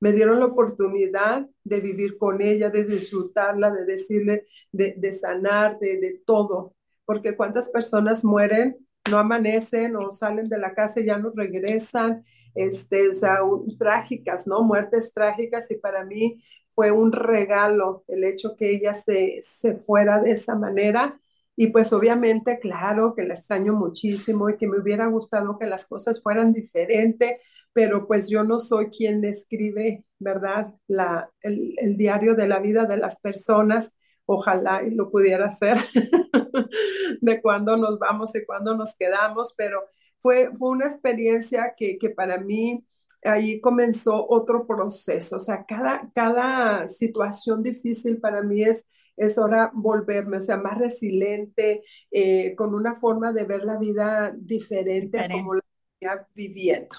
[0.00, 5.78] Me dieron la oportunidad de vivir con ella, de disfrutarla, de decirle, de, de sanar,
[5.78, 6.74] de, de todo.
[7.06, 8.76] Porque cuántas personas mueren,
[9.10, 12.24] no amanecen o salen de la casa y ya no regresan
[12.54, 14.62] este, o sea, un, trágicas, ¿no?
[14.62, 16.42] Muertes trágicas y para mí
[16.74, 21.20] fue un regalo el hecho que ella se, se fuera de esa manera.
[21.56, 25.86] Y pues obviamente, claro, que la extraño muchísimo y que me hubiera gustado que las
[25.86, 27.38] cosas fueran diferentes,
[27.72, 30.74] pero pues yo no soy quien escribe, ¿verdad?
[30.88, 33.94] La, el, el diario de la vida de las personas.
[34.26, 35.76] Ojalá y lo pudiera hacer
[37.20, 39.82] de cuándo nos vamos y cuándo nos quedamos, pero
[40.24, 42.84] fue, fue una experiencia que, que para mí
[43.24, 45.36] ahí comenzó otro proceso.
[45.38, 48.86] O sea, cada, cada situación difícil para mí es,
[49.18, 54.34] es hora volverme, o sea, más resiliente, eh, con una forma de ver la vida
[54.38, 55.28] diferente, diferente.
[55.28, 55.62] a como la
[56.00, 56.96] venía viviendo.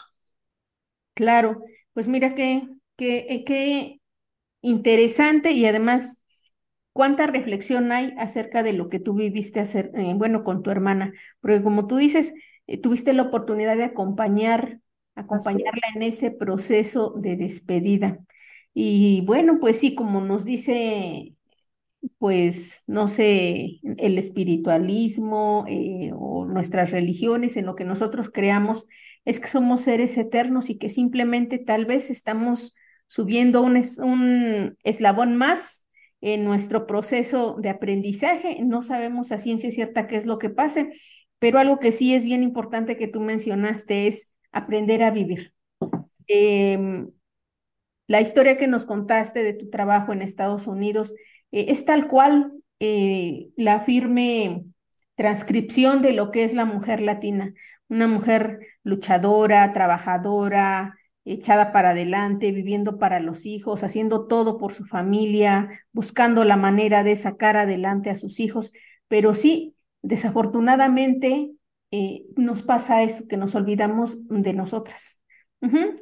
[1.13, 1.63] Claro,
[1.93, 2.67] pues mira qué,
[2.97, 4.01] qué, qué
[4.61, 6.19] interesante y además
[6.93, 11.13] cuánta reflexión hay acerca de lo que tú viviste hacer, eh, bueno, con tu hermana,
[11.41, 12.34] porque como tú dices,
[12.68, 14.80] eh, tuviste la oportunidad de acompañar,
[15.16, 18.20] acompañarla en ese proceso de despedida.
[18.74, 21.34] Y bueno, pues sí, como nos dice,
[22.18, 28.88] pues, no sé, el espiritualismo eh, o nuestras religiones, en lo que nosotros creamos,
[29.26, 32.76] es que somos seres eternos y que simplemente tal vez estamos
[33.07, 35.86] subiendo un, es, un eslabón más
[36.22, 38.59] en nuestro proceso de aprendizaje.
[38.63, 40.91] No sabemos a ciencia cierta qué es lo que pase,
[41.40, 45.54] pero algo que sí es bien importante que tú mencionaste es aprender a vivir.
[46.28, 47.06] Eh,
[48.08, 51.14] la historia que nos contaste de tu trabajo en Estados Unidos
[51.52, 54.66] eh, es tal cual eh, la firme
[55.16, 57.54] transcripción de lo que es la mujer latina,
[57.88, 64.86] una mujer luchadora, trabajadora, echada para adelante, viviendo para los hijos, haciendo todo por su
[64.86, 68.72] familia, buscando la manera de sacar adelante a sus hijos,
[69.08, 69.74] pero sí
[70.06, 71.51] desafortunadamente
[71.91, 75.22] eh, nos pasa eso, que nos olvidamos de nosotras.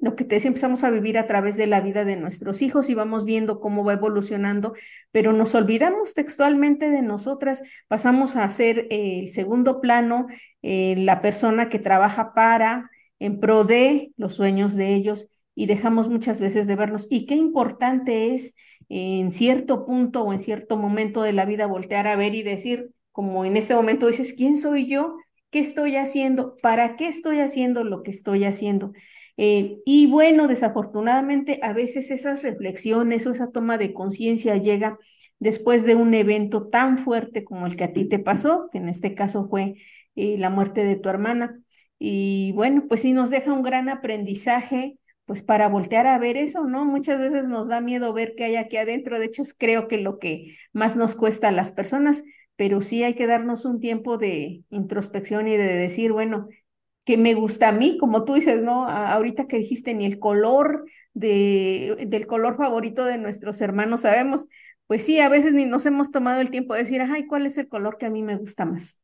[0.01, 2.89] Lo que te decía, empezamos a vivir a través de la vida de nuestros hijos
[2.89, 4.73] y vamos viendo cómo va evolucionando,
[5.11, 10.27] pero nos olvidamos textualmente de nosotras, pasamos a ser eh, el segundo plano,
[10.63, 12.89] eh, la persona que trabaja para,
[13.19, 17.07] en pro de los sueños de ellos y dejamos muchas veces de vernos.
[17.09, 18.55] Y qué importante es
[18.89, 22.91] en cierto punto o en cierto momento de la vida voltear a ver y decir,
[23.13, 25.15] como en ese momento dices, ¿quién soy yo?
[25.51, 26.57] ¿Qué estoy haciendo?
[26.61, 28.91] ¿Para qué estoy haciendo lo que estoy haciendo?
[29.37, 34.97] Eh, y bueno, desafortunadamente a veces esas reflexiones o esa toma de conciencia llega
[35.39, 38.89] después de un evento tan fuerte como el que a ti te pasó, que en
[38.89, 39.75] este caso fue
[40.15, 41.59] eh, la muerte de tu hermana.
[41.99, 46.65] Y bueno, pues sí nos deja un gran aprendizaje, pues para voltear a ver eso,
[46.65, 46.85] ¿no?
[46.85, 50.19] Muchas veces nos da miedo ver qué hay aquí adentro, de hecho creo que lo
[50.19, 52.23] que más nos cuesta a las personas,
[52.55, 56.47] pero sí hay que darnos un tiempo de introspección y de decir, bueno,
[57.05, 58.87] que me gusta a mí, como tú dices, ¿no?
[58.87, 64.47] ahorita que dijiste, ni el color de, del color favorito de nuestros hermanos sabemos,
[64.87, 67.57] pues sí, a veces ni nos hemos tomado el tiempo de decir, ay, ¿cuál es
[67.57, 68.99] el color que a mí me gusta más?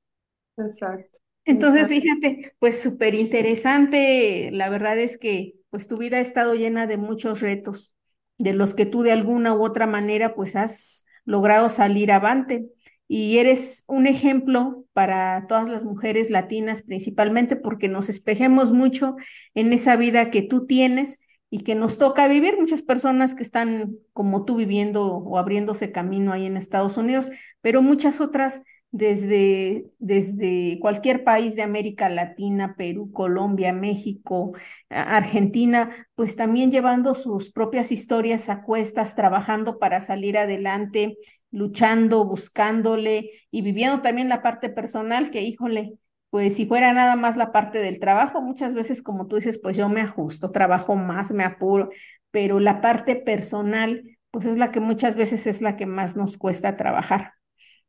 [0.58, 1.20] Exacto.
[1.46, 4.50] Entonces, fíjate, pues súper interesante.
[4.52, 7.94] La verdad es que pues tu vida ha estado llena de muchos retos,
[8.38, 12.68] de los que tú de alguna u otra manera pues has logrado salir avante.
[13.12, 19.16] Y eres un ejemplo para todas las mujeres latinas, principalmente porque nos espejemos mucho
[19.56, 22.60] en esa vida que tú tienes y que nos toca vivir.
[22.60, 27.32] Muchas personas que están como tú viviendo o abriéndose camino ahí en Estados Unidos,
[27.62, 28.62] pero muchas otras
[28.92, 34.54] desde, desde cualquier país de América Latina, Perú, Colombia, México,
[34.90, 41.18] Argentina, pues también llevando sus propias historias a cuestas, trabajando para salir adelante,
[41.52, 45.94] luchando, buscándole y viviendo también la parte personal que, híjole,
[46.30, 49.78] pues si fuera nada más la parte del trabajo, muchas veces como tú dices, pues
[49.78, 51.90] yo me ajusto, trabajo más, me apuro,
[52.32, 56.38] pero la parte personal, pues es la que muchas veces es la que más nos
[56.38, 57.34] cuesta trabajar.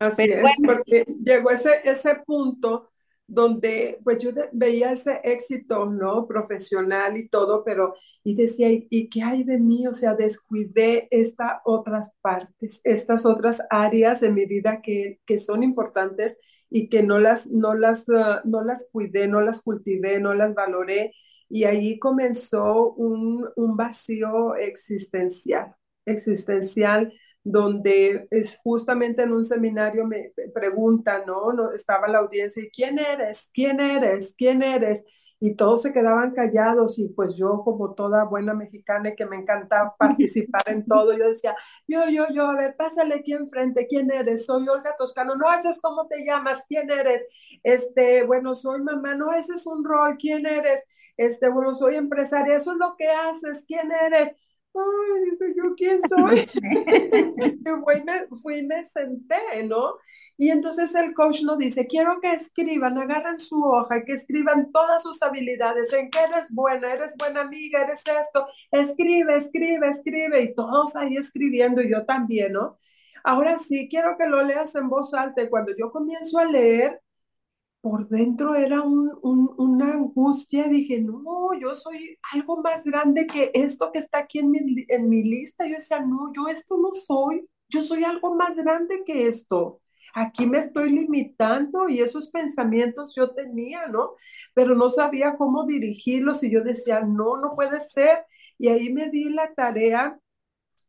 [0.00, 2.88] Así es, porque llegó ese, ese punto
[3.30, 6.26] donde pues yo veía ese éxito, ¿no?
[6.26, 7.94] Profesional y todo, pero
[8.24, 9.86] y decía, ¿y, qué hay de mí?
[9.86, 15.62] O sea, descuidé estas otras partes, estas otras áreas de mi vida que, que son
[15.62, 16.38] importantes
[16.70, 20.54] y que no las, no, las, ah, no las cuidé, no las cultivé, no las
[20.54, 21.12] valoré.
[21.48, 25.74] Y ahí comenzó un, un vacío existencial,
[26.06, 27.12] existencial
[27.42, 31.52] donde es justamente en un seminario me preguntan, ¿no?
[31.52, 31.72] ¿no?
[31.72, 33.50] Estaba la audiencia y ¿quién eres?
[33.54, 34.34] ¿quién eres?
[34.36, 35.04] ¿quién eres?
[35.42, 39.94] Y todos se quedaban callados y pues yo como toda buena mexicana que me encanta
[39.98, 41.56] participar en todo, yo decía,
[41.88, 44.44] yo, yo, yo, a ver, pásale aquí enfrente, ¿quién eres?
[44.44, 47.24] Soy Olga Toscano, no, ese es cómo te llamas, ¿quién eres?
[47.62, 50.82] Este, bueno, soy mamá, no, ese es un rol, ¿quién eres?
[51.16, 54.32] Este, bueno, soy empresaria, eso es lo que haces, ¿quién eres?
[54.74, 56.42] Ay, ¿yo quién soy?
[56.42, 59.94] fui, me, fui me senté, ¿no?
[60.36, 65.02] Y entonces el coach nos dice, quiero que escriban, agarren su hoja, que escriban todas
[65.02, 70.54] sus habilidades, en qué eres buena, eres buena amiga, eres esto, escribe, escribe, escribe, y
[70.54, 72.78] todos ahí escribiendo, y yo también, ¿no?
[73.22, 77.02] Ahora sí, quiero que lo leas en voz alta, y cuando yo comienzo a leer,
[77.80, 84.00] por dentro era una angustia, dije, no, yo soy algo más grande que esto que
[84.00, 85.66] está aquí en mi, en mi lista.
[85.66, 89.80] Yo decía, no, yo esto no soy, yo soy algo más grande que esto.
[90.14, 94.10] Aquí me estoy limitando y esos pensamientos yo tenía, ¿no?
[94.54, 98.24] Pero no sabía cómo dirigirlos y yo decía, no, no puede ser.
[98.58, 100.18] Y ahí me di la tarea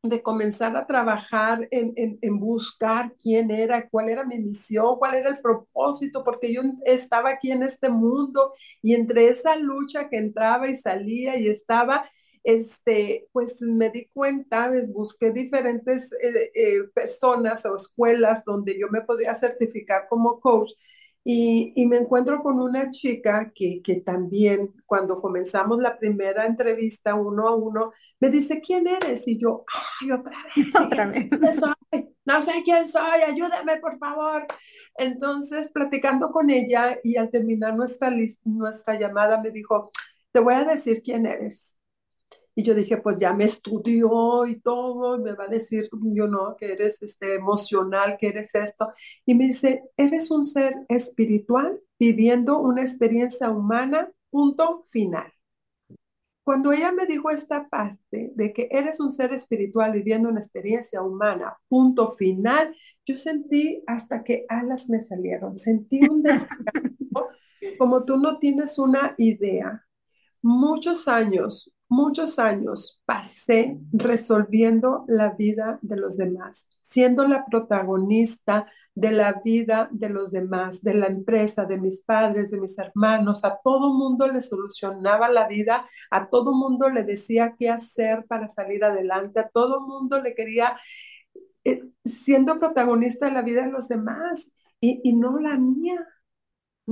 [0.03, 5.29] de comenzar a trabajar en, en, buscar quién era, cuál era mi misión, cuál era
[5.29, 10.67] el propósito, porque yo estaba aquí en este mundo y entre esa lucha que entraba
[10.67, 12.09] y salía y estaba,
[12.43, 19.01] este, pues me di cuenta, busqué diferentes eh, eh, personas o escuelas donde yo me
[19.01, 20.71] podía certificar como coach
[21.23, 27.15] y, y, me encuentro con una chica que, que, también cuando comenzamos la primera entrevista
[27.15, 29.27] uno a uno, me dice, ¿quién eres?
[29.27, 29.63] Y yo,
[30.01, 30.75] ay, otra vez.
[30.75, 31.29] ¿Otra vez?
[31.59, 32.07] Soy?
[32.25, 34.45] No sé quién soy, ayúdame por favor.
[34.95, 38.11] Entonces, platicando con ella y al terminar nuestra,
[38.43, 39.91] nuestra llamada, me dijo,
[40.31, 41.77] te voy a decir quién eres.
[42.55, 46.55] Y yo dije, pues ya me estudió y todo, me va a decir, yo no,
[46.57, 48.89] que eres este, emocional, que eres esto.
[49.25, 55.31] Y me dice, eres un ser espiritual viviendo una experiencia humana, punto final.
[56.43, 61.01] Cuando ella me dijo esta parte de que eres un ser espiritual viviendo una experiencia
[61.01, 62.75] humana, punto final,
[63.05, 67.29] yo sentí hasta que alas me salieron, sentí un descanso
[67.77, 69.85] como tú no tienes una idea.
[70.41, 78.65] Muchos años muchos años pasé resolviendo la vida de los demás, siendo la protagonista
[78.95, 83.43] de la vida de los demás, de la empresa, de mis padres, de mis hermanos.
[83.43, 88.47] A todo mundo le solucionaba la vida, a todo mundo le decía qué hacer para
[88.47, 90.79] salir adelante, a todo mundo le quería,
[91.65, 96.07] eh, siendo protagonista de la vida de los demás y, y no la mía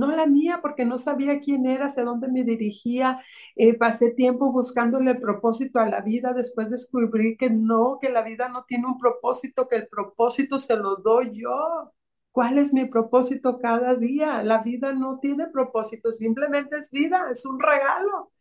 [0.00, 3.22] no la mía, porque no sabía quién era, hacia dónde me dirigía.
[3.56, 8.22] Eh, pasé tiempo buscándole el propósito a la vida, después descubrí que no, que la
[8.22, 11.92] vida no tiene un propósito, que el propósito se lo doy yo.
[12.32, 14.42] ¿Cuál es mi propósito cada día?
[14.42, 18.32] La vida no tiene propósito, simplemente es vida, es un regalo.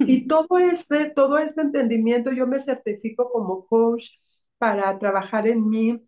[0.00, 4.10] Y todo este, todo este entendimiento, yo me certifico como coach
[4.58, 6.02] para trabajar en mí.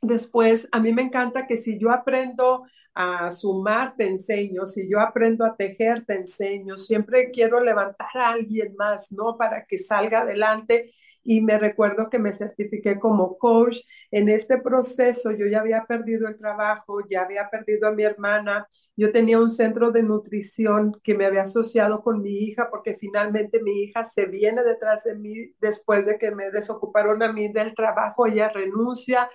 [0.00, 2.64] Después, a mí me encanta que si yo aprendo
[2.94, 8.30] a sumar, te enseño, si yo aprendo a tejer, te enseño, siempre quiero levantar a
[8.32, 9.36] alguien más, ¿no?
[9.38, 10.92] Para que salga adelante.
[11.24, 13.78] y me recuerdo que me certifiqué como coach.
[14.10, 18.66] En este proceso yo ya había perdido el trabajo, ya había perdido a mi hermana,
[18.96, 23.62] yo tenía un centro de nutrición que me había asociado con mi hija porque finalmente
[23.62, 27.74] mi hija se viene detrás de mí después de que me desocuparon a mí del
[27.74, 29.30] trabajo, ella renuncia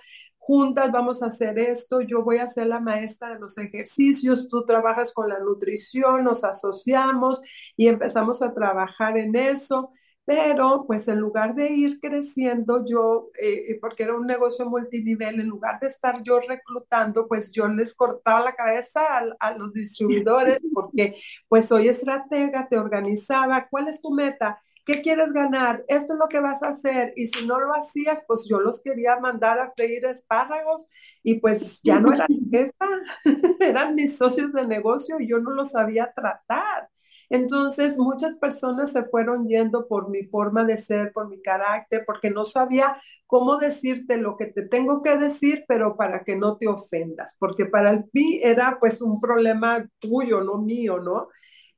[0.48, 4.64] juntas vamos a hacer esto, yo voy a ser la maestra de los ejercicios, tú
[4.64, 7.42] trabajas con la nutrición, nos asociamos
[7.76, 9.92] y empezamos a trabajar en eso.
[10.24, 15.40] Pero pues en lugar de ir creciendo yo, eh, eh, porque era un negocio multinivel,
[15.40, 19.72] en lugar de estar yo reclutando, pues yo les cortaba la cabeza a, a los
[19.72, 21.16] distribuidores porque
[21.48, 24.60] pues soy estratega, te organizaba, ¿cuál es tu meta?
[24.88, 25.84] ¿Qué quieres ganar?
[25.86, 27.12] Esto es lo que vas a hacer.
[27.14, 30.86] Y si no lo hacías, pues yo los quería mandar a freír espárragos
[31.22, 32.86] y pues ya no era mi jefa,
[33.60, 36.88] eran mis socios de negocio y yo no los sabía tratar.
[37.28, 42.30] Entonces, muchas personas se fueron yendo por mi forma de ser, por mi carácter, porque
[42.30, 46.66] no sabía cómo decirte lo que te tengo que decir, pero para que no te
[46.68, 51.28] ofendas, porque para el mí era pues un problema tuyo, no mío, ¿no?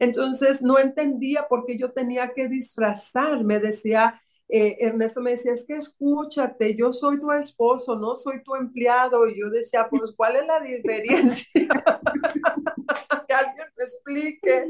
[0.01, 3.45] Entonces no entendía por qué yo tenía que disfrazar.
[3.45, 8.43] Me decía, eh, Ernesto me decía, es que escúchate, yo soy tu esposo, no soy
[8.43, 9.29] tu empleado.
[9.29, 11.51] Y yo decía, pues, ¿cuál es la diferencia?
[13.29, 14.65] que alguien me explique.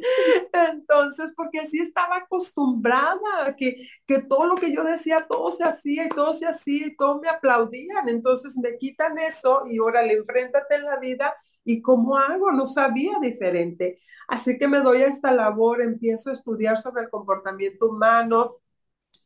[0.52, 6.06] Entonces, porque sí estaba acostumbrada que, que todo lo que yo decía, todo se hacía
[6.06, 8.08] y todo se hacía y todo me aplaudían.
[8.08, 12.52] Entonces me quitan eso y órale, enfréntate en la vida ¿Y cómo hago?
[12.52, 13.98] No sabía diferente.
[14.28, 18.56] Así que me doy a esta labor, empiezo a estudiar sobre el comportamiento humano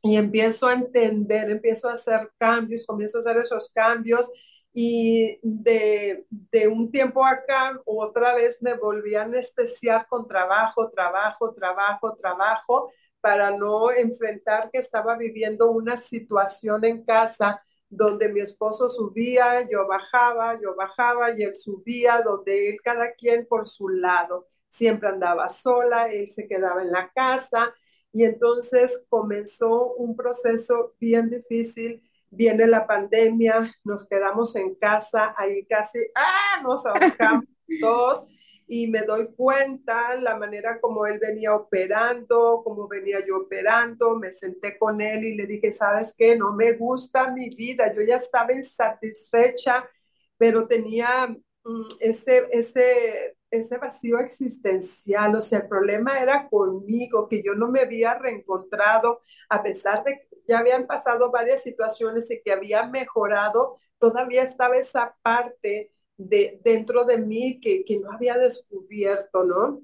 [0.02, 4.30] y empiezo a entender, empiezo a hacer cambios, comienzo a hacer esos cambios
[4.72, 11.52] y de, de, un tiempo acá otra vez me volví a anestesiar con trabajo, trabajo,
[11.54, 17.62] trabajo, trabajo para no enfrentar que estaba viviendo una situación en casa
[17.96, 23.46] donde mi esposo subía, yo bajaba, yo bajaba y él subía, donde él cada quien
[23.46, 24.48] por su lado.
[24.68, 27.72] Siempre andaba sola, él se quedaba en la casa
[28.12, 32.02] y entonces comenzó un proceso bien difícil.
[32.30, 36.60] Viene la pandemia, nos quedamos en casa, ahí casi, ¡ah!
[36.62, 37.44] Nos ahorcamos
[37.80, 38.26] todos
[38.66, 44.32] y me doy cuenta la manera como él venía operando, como venía yo operando, me
[44.32, 46.36] senté con él y le dije, ¿sabes qué?
[46.36, 49.88] No me gusta mi vida, yo ya estaba insatisfecha,
[50.36, 57.42] pero tenía mm, ese, ese, ese vacío existencial, o sea, el problema era conmigo, que
[57.42, 62.42] yo no me había reencontrado, a pesar de que ya habían pasado varias situaciones y
[62.42, 68.38] que había mejorado, todavía estaba esa parte de, dentro de mí que, que no había
[68.38, 69.82] descubierto, ¿no?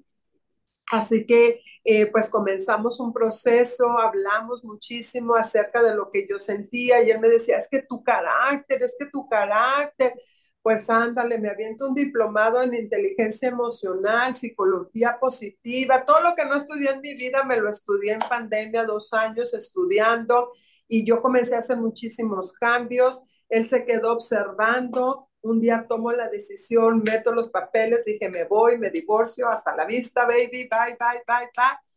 [0.90, 7.02] Así que eh, pues comenzamos un proceso, hablamos muchísimo acerca de lo que yo sentía
[7.02, 10.14] y él me decía, es que tu carácter, es que tu carácter,
[10.62, 16.54] pues ándale, me aviento un diplomado en inteligencia emocional, psicología positiva, todo lo que no
[16.54, 20.52] estudié en mi vida me lo estudié en pandemia, dos años estudiando
[20.86, 26.28] y yo comencé a hacer muchísimos cambios, él se quedó observando, un día tomo la
[26.28, 31.22] decisión, meto los papeles, dije, me voy, me divorcio, hasta la vista, baby, bye, bye,
[31.26, 31.90] bye, bye.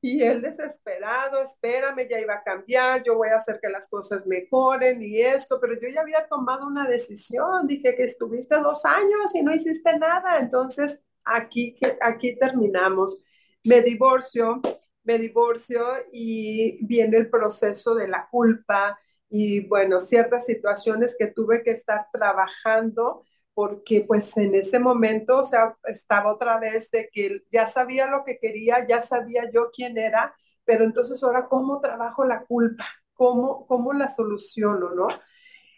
[0.00, 4.26] Y él desesperado, espérame, ya iba a cambiar, yo voy a hacer que las cosas
[4.26, 9.34] mejoren y esto, pero yo ya había tomado una decisión, dije que estuviste dos años
[9.34, 13.20] y no hiciste nada, entonces aquí, aquí terminamos.
[13.64, 14.60] Me divorcio,
[15.04, 18.98] me divorcio y viene el proceso de la culpa,
[19.28, 23.24] y bueno, ciertas situaciones que tuve que estar trabajando
[23.54, 28.22] porque pues en ese momento, o sea, estaba otra vez de que ya sabía lo
[28.22, 32.84] que quería, ya sabía yo quién era, pero entonces ahora, ¿cómo trabajo la culpa?
[33.14, 35.08] ¿Cómo, cómo la soluciono, no?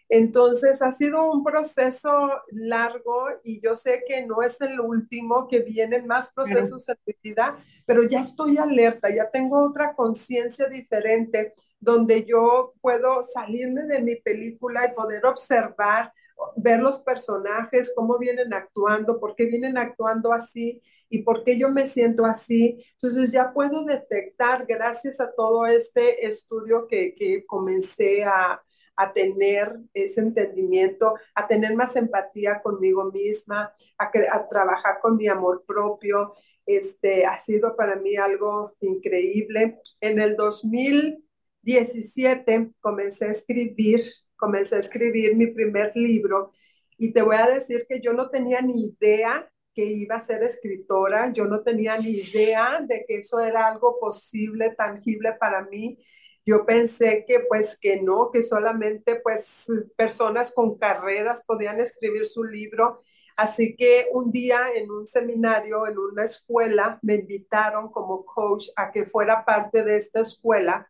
[0.09, 5.59] Entonces ha sido un proceso largo y yo sé que no es el último, que
[5.59, 11.53] vienen más procesos en mi vida, pero ya estoy alerta, ya tengo otra conciencia diferente
[11.79, 16.11] donde yo puedo salirme de mi película y poder observar,
[16.55, 21.69] ver los personajes, cómo vienen actuando, por qué vienen actuando así y por qué yo
[21.69, 22.83] me siento así.
[22.93, 28.61] Entonces ya puedo detectar, gracias a todo este estudio que, que comencé a,
[28.95, 35.27] a tener ese entendimiento, a tener más empatía conmigo misma, a, a, trabajar con mi
[35.27, 36.33] amor propio.
[36.65, 39.79] Este ha sido para mí algo increíble.
[40.01, 41.28] En el 2000
[41.61, 44.01] 17 comencé a escribir,
[44.35, 46.51] comencé a escribir mi primer libro
[46.97, 50.43] y te voy a decir que yo no tenía ni idea que iba a ser
[50.43, 55.97] escritora, yo no tenía ni idea de que eso era algo posible, tangible para mí.
[56.45, 62.43] Yo pensé que pues que no, que solamente pues personas con carreras podían escribir su
[62.43, 63.03] libro.
[63.37, 68.91] Así que un día en un seminario, en una escuela, me invitaron como coach a
[68.91, 70.89] que fuera parte de esta escuela.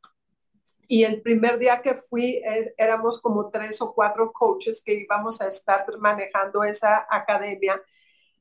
[0.91, 5.39] Y el primer día que fui, eh, éramos como tres o cuatro coaches que íbamos
[5.39, 7.79] a estar manejando esa academia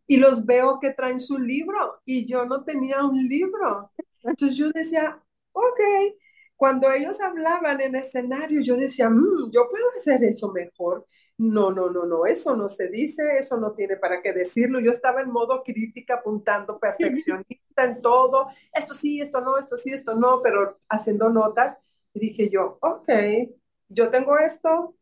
[0.07, 3.93] y los veo que traen su libro y yo no tenía un libro.
[4.23, 5.23] Entonces yo decía,
[5.53, 5.81] ok,
[6.57, 11.07] cuando ellos hablaban en escenario, yo decía, mm, yo puedo hacer eso mejor.
[11.37, 14.81] No, no, no, no, eso no se dice, eso no tiene para qué decirlo.
[14.81, 19.93] Yo estaba en modo crítica, apuntando perfeccionista en todo, esto sí, esto no, esto sí,
[19.93, 21.77] esto no, pero haciendo notas.
[22.15, 23.09] Y dije yo, ok,
[23.89, 24.95] yo tengo esto,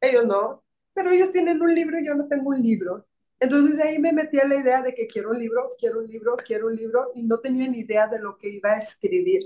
[0.00, 0.64] ellos no,
[0.94, 3.06] pero ellos tienen un libro y yo no tengo un libro.
[3.40, 6.08] Entonces de ahí me metí a la idea de que quiero un libro, quiero un
[6.08, 9.42] libro, quiero un libro y no tenía ni idea de lo que iba a escribir.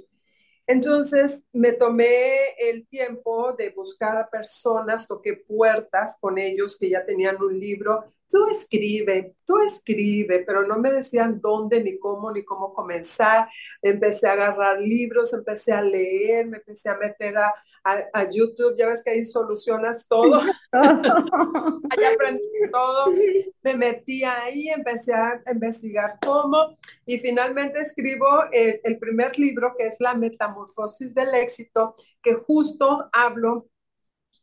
[0.66, 7.04] Entonces me tomé el tiempo de buscar a personas, toqué puertas con ellos que ya
[7.04, 8.04] tenían un libro.
[8.28, 13.48] Tú escribe, tú escribe, pero no me decían dónde, ni cómo, ni cómo comenzar.
[13.80, 17.54] Empecé a agarrar libros, empecé a leer, me empecé a meter a,
[18.12, 20.40] a, YouTube, ya ves que ahí solucionas todo.
[20.72, 22.42] Allá aprendí
[22.72, 23.12] todo.
[23.62, 29.86] Me metí ahí, empecé a investigar cómo y finalmente escribo el, el primer libro que
[29.86, 33.68] es La Metamorfosis del Éxito, que justo hablo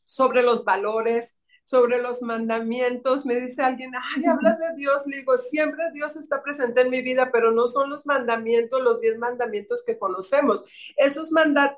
[0.05, 3.25] sobre los valores, sobre los mandamientos.
[3.25, 5.03] Me dice alguien, ay, hablas de Dios.
[5.05, 8.99] Le digo, siempre Dios está presente en mi vida, pero no son los mandamientos, los
[9.01, 10.63] diez mandamientos que conocemos.
[10.97, 11.31] Esos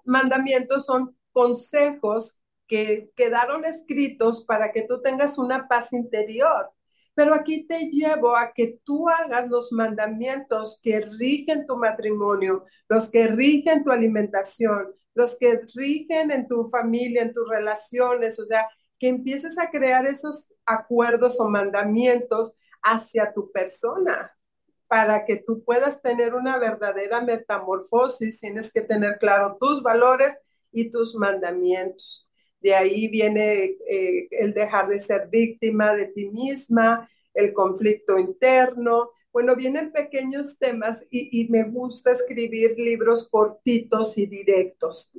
[0.05, 6.71] mandamientos son consejos que quedaron escritos para que tú tengas una paz interior.
[7.13, 13.09] Pero aquí te llevo a que tú hagas los mandamientos que rigen tu matrimonio, los
[13.09, 18.67] que rigen tu alimentación, los que rigen en tu familia, en tus relaciones, o sea,
[18.97, 24.31] que empieces a crear esos acuerdos o mandamientos hacia tu persona.
[24.87, 30.37] Para que tú puedas tener una verdadera metamorfosis, tienes que tener claro tus valores
[30.75, 32.29] y tus mandamientos.
[32.59, 39.11] De ahí viene eh, el dejar de ser víctima de ti misma, el conflicto interno.
[39.31, 45.11] Bueno, vienen pequeños temas y, y me gusta escribir libros cortitos y directos,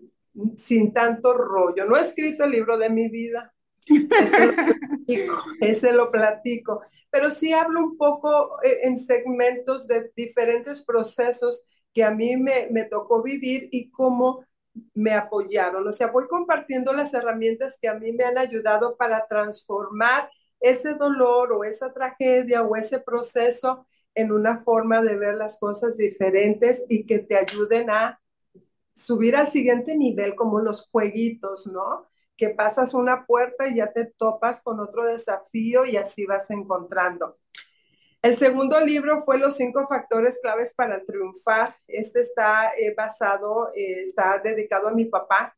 [0.57, 1.85] sin tanto rollo.
[1.85, 3.55] No he escrito el libro de mi vida,
[3.87, 6.81] ese lo platico, ese lo platico,
[7.11, 11.65] pero sí hablo un poco eh, en segmentos de diferentes procesos
[11.95, 14.45] que a mí me, me tocó vivir y cómo
[14.94, 15.86] me apoyaron.
[15.86, 20.31] O sea, voy compartiendo las herramientas que a mí me han ayudado para transformar
[20.61, 25.97] ese dolor o esa tragedia o ese proceso en una forma de ver las cosas
[25.97, 28.20] diferentes y que te ayuden a
[28.94, 32.07] subir al siguiente nivel, como los jueguitos, ¿no?
[32.36, 37.39] Que pasas una puerta y ya te topas con otro desafío y así vas encontrando.
[38.27, 41.73] El segundo libro fue Los cinco factores claves para triunfar.
[41.86, 45.57] Este está eh, basado, eh, está dedicado a mi papá.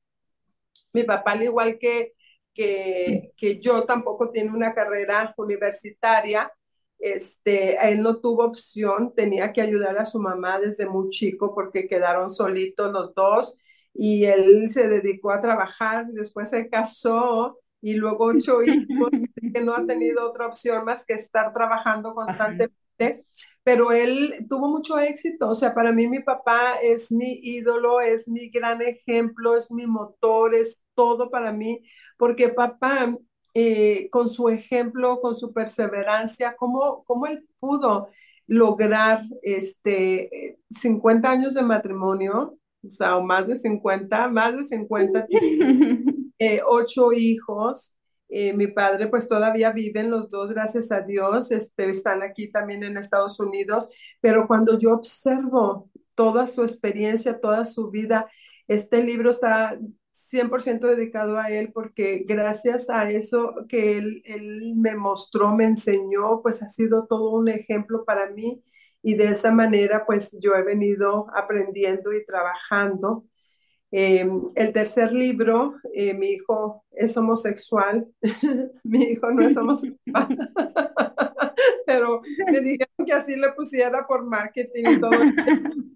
[0.93, 2.13] Mi papá, al igual que,
[2.53, 6.53] que, que, yo, tampoco tiene una carrera universitaria.
[6.99, 11.89] Este, él no tuvo opción, tenía que ayudar a su mamá desde muy chico porque
[11.89, 13.55] quedaron solitos los dos
[13.95, 19.11] y él se dedicó a trabajar, después se casó y luego ocho hijos,
[19.55, 23.25] que no ha tenido otra opción más que estar trabajando constantemente.
[23.63, 28.27] Pero él tuvo mucho éxito, o sea, para mí mi papá es mi ídolo, es
[28.27, 31.83] mi gran ejemplo, es mi motor, es todo para mí,
[32.17, 33.15] porque papá,
[33.55, 38.09] eh, con su ejemplo, con su perseverancia, cómo, cómo él pudo
[38.47, 45.27] lograr este, 50 años de matrimonio, o sea, o más de 50, más de 50,
[46.39, 47.95] eh, ocho hijos.
[48.31, 52.83] Eh, mi padre pues todavía viven los dos, gracias a Dios, este, están aquí también
[52.85, 53.89] en Estados Unidos,
[54.21, 58.29] pero cuando yo observo toda su experiencia, toda su vida,
[58.67, 59.79] este libro está
[60.13, 66.43] 100% dedicado a él porque gracias a eso que él, él me mostró, me enseñó,
[66.43, 68.63] pues ha sido todo un ejemplo para mí.
[69.03, 73.25] Y de esa manera pues yo he venido aprendiendo y trabajando
[73.91, 78.07] eh, el tercer libro, eh, mi hijo es homosexual,
[78.85, 80.53] mi hijo no es homosexual,
[81.87, 82.21] pero
[82.53, 85.11] me dijeron que así le pusiera por marketing y todo,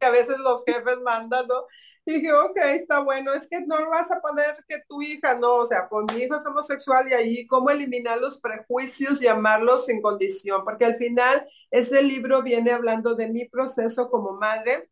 [0.01, 1.67] que a veces los jefes mandan, ¿no?
[2.07, 5.57] Y dije, ok, está bueno, es que no vas a poner que tu hija, no,
[5.57, 9.85] o sea, pues mi hijo es homosexual y ahí cómo eliminar los prejuicios y amarlos
[9.85, 14.89] sin condición, porque al final ese libro viene hablando de mi proceso como madre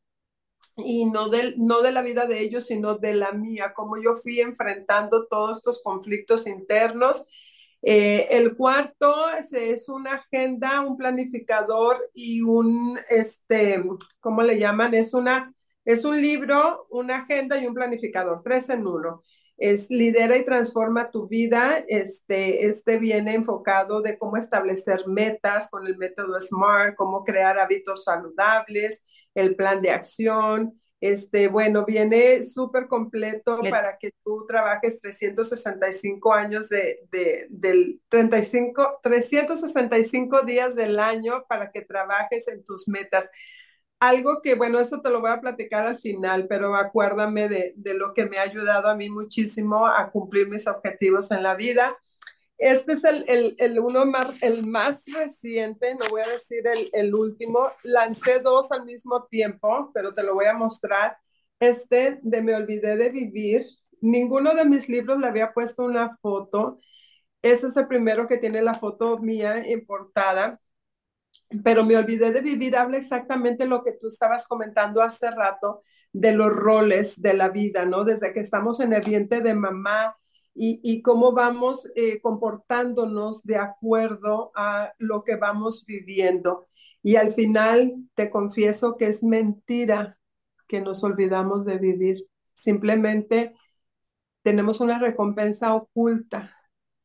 [0.84, 4.14] y no de, no de la vida de ellos, sino de la mía, como yo
[4.16, 7.26] fui enfrentando todos estos conflictos internos.
[7.82, 13.82] Eh, el cuarto es, es, una agenda, un planificador y un, este,
[14.20, 14.94] ¿cómo le llaman?
[14.94, 15.54] Es, una,
[15.84, 19.22] es un libro, una agenda y un planificador, tres en uno.
[19.56, 21.84] Es lidera y transforma tu vida.
[21.88, 28.04] Este, este viene enfocado de cómo establecer metas con el método SMART, cómo crear hábitos
[28.04, 29.02] saludables,
[29.34, 30.80] el plan de acción.
[31.00, 39.00] Este, bueno, viene súper completo para que tú trabajes 365 años de, de, del 35,
[39.02, 43.30] 365 días del año para que trabajes en tus metas.
[43.98, 47.94] Algo que, bueno, eso te lo voy a platicar al final, pero acuérdame de, de
[47.94, 51.96] lo que me ha ayudado a mí muchísimo a cumplir mis objetivos en la vida
[52.60, 56.90] este es el, el, el, uno más, el más reciente, no voy a decir el,
[56.92, 57.66] el, último.
[57.84, 61.16] Lancé dos al mismo tiempo, pero te lo voy a mostrar.
[61.58, 63.64] Este de Me Olvidé de Vivir.
[64.02, 66.78] Ninguno de mis libros le había puesto una foto.
[67.42, 70.60] Ese es el primero que tiene la foto mía en portada.
[71.64, 75.82] Pero Me Olvidé de Vivir habla exactamente lo que tú estabas comentando hace rato
[76.12, 78.04] de los roles de la vida, ¿no?
[78.04, 80.16] Desde que estamos en el vientre de mamá,
[80.54, 86.66] y, cómo vamos eh, comportándonos de acuerdo a lo que vamos viviendo.
[87.02, 90.18] Y al final te confieso que es mentira
[90.68, 92.26] que nos olvidamos de vivir.
[92.52, 93.54] Simplemente
[94.42, 96.56] tenemos una recompensa oculta.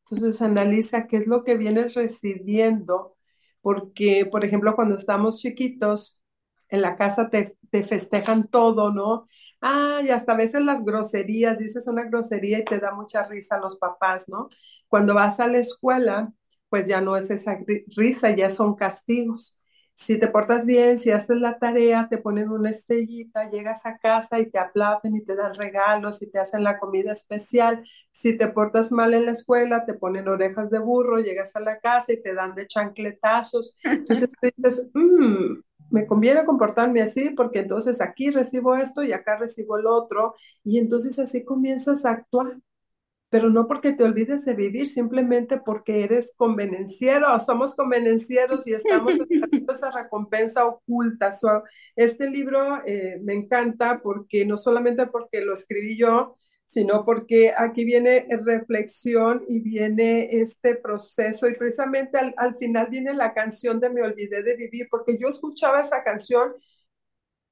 [0.04, 3.16] Entonces analiza qué es lo que vienes recibiendo,
[3.60, 6.20] porque, por ejemplo, cuando estamos chiquitos,
[6.68, 9.26] en la casa te, te festejan todo, ¿no?
[9.60, 13.56] Ah, y hasta a veces las groserías, dices una grosería y te da mucha risa
[13.56, 14.48] a los papás, ¿no?
[14.88, 16.32] Cuando vas a la escuela,
[16.68, 17.58] pues ya no es esa
[17.96, 19.58] risa, ya son castigos.
[19.94, 24.38] Si te portas bien, si haces la tarea, te ponen una estrellita, llegas a casa
[24.38, 27.82] y te aplauden y te dan regalos y te hacen la comida especial.
[28.12, 31.80] Si te portas mal en la escuela, te ponen orejas de burro, llegas a la
[31.80, 33.74] casa y te dan de chancletazos.
[33.84, 39.78] Entonces dices, mmm, me conviene comportarme así porque entonces aquí recibo esto y acá recibo
[39.78, 40.34] el otro
[40.64, 42.58] y entonces así comienzas a actuar,
[43.28, 49.16] pero no porque te olvides de vivir, simplemente porque eres convenenciero, somos convenencieros y estamos
[49.20, 51.30] esperando esa recompensa oculta.
[51.96, 56.36] este libro eh, me encanta porque no solamente porque lo escribí yo,
[56.66, 61.48] sino porque aquí viene reflexión y viene este proceso.
[61.48, 65.80] Y precisamente al, final viene la canción de Me olvidé de vivir, porque yo escuchaba
[65.80, 66.54] esa canción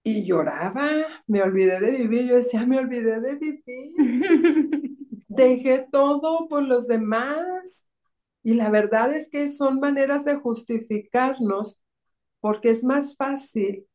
[0.03, 3.95] y lloraba, me olvidé de vivir, yo decía, me olvidé de vivir,
[5.29, 7.87] dejé todo por los demás.
[8.43, 11.83] Y la verdad es que son maneras de justificarnos
[12.41, 13.87] porque es más fácil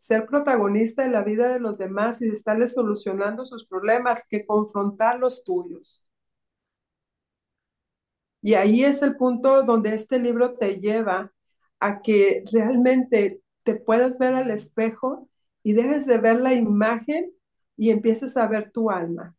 [0.00, 5.18] ser protagonista de la vida de los demás y estarles solucionando sus problemas que confrontar
[5.20, 6.02] los tuyos.
[8.42, 11.32] Y ahí es el punto donde este libro te lleva
[11.80, 15.28] a que realmente te puedas ver al espejo
[15.62, 17.32] y dejes de ver la imagen
[17.76, 19.36] y empieces a ver tu alma.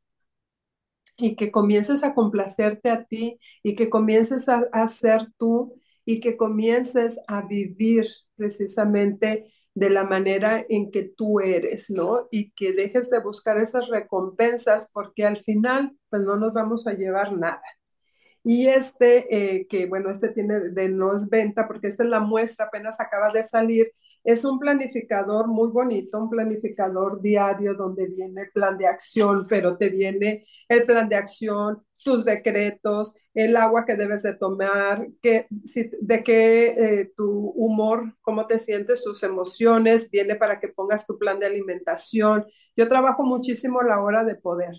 [1.18, 5.76] Y que comiences a complacerte a ti y que comiences a, a ser tú
[6.06, 12.28] y que comiences a vivir precisamente de la manera en que tú eres, ¿no?
[12.32, 16.94] Y que dejes de buscar esas recompensas porque al final, pues no nos vamos a
[16.94, 17.62] llevar nada.
[18.44, 22.20] Y este, eh, que bueno, este tiene de no es venta porque esta es la
[22.20, 23.92] muestra, apenas acaba de salir,
[24.24, 29.78] es un planificador muy bonito, un planificador diario donde viene el plan de acción, pero
[29.78, 35.48] te viene el plan de acción, tus decretos, el agua que debes de tomar, que,
[35.50, 41.18] de qué eh, tu humor, cómo te sientes, tus emociones, viene para que pongas tu
[41.18, 42.46] plan de alimentación.
[42.76, 44.76] Yo trabajo muchísimo la hora de poder.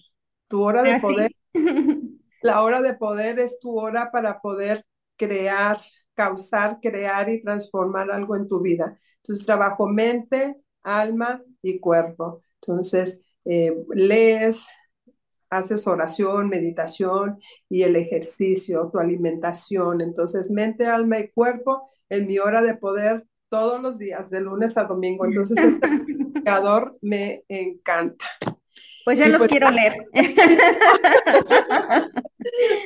[0.48, 1.32] Tu hora de ah, poder,
[2.42, 4.84] la hora de poder es tu hora para poder
[5.16, 5.80] crear,
[6.14, 8.98] causar, crear y transformar algo en tu vida.
[9.22, 12.42] Entonces trabajo mente, alma y cuerpo.
[12.60, 14.66] Entonces, eh, lees,
[15.50, 17.38] haces oración, meditación
[17.68, 20.00] y el ejercicio, tu alimentación.
[20.00, 24.78] Entonces, mente, alma y cuerpo en mi hora de poder todos los días, de lunes
[24.78, 25.26] a domingo.
[25.26, 28.24] Entonces, el planificador me encanta.
[29.04, 29.94] Pues ya los pues, quiero leer.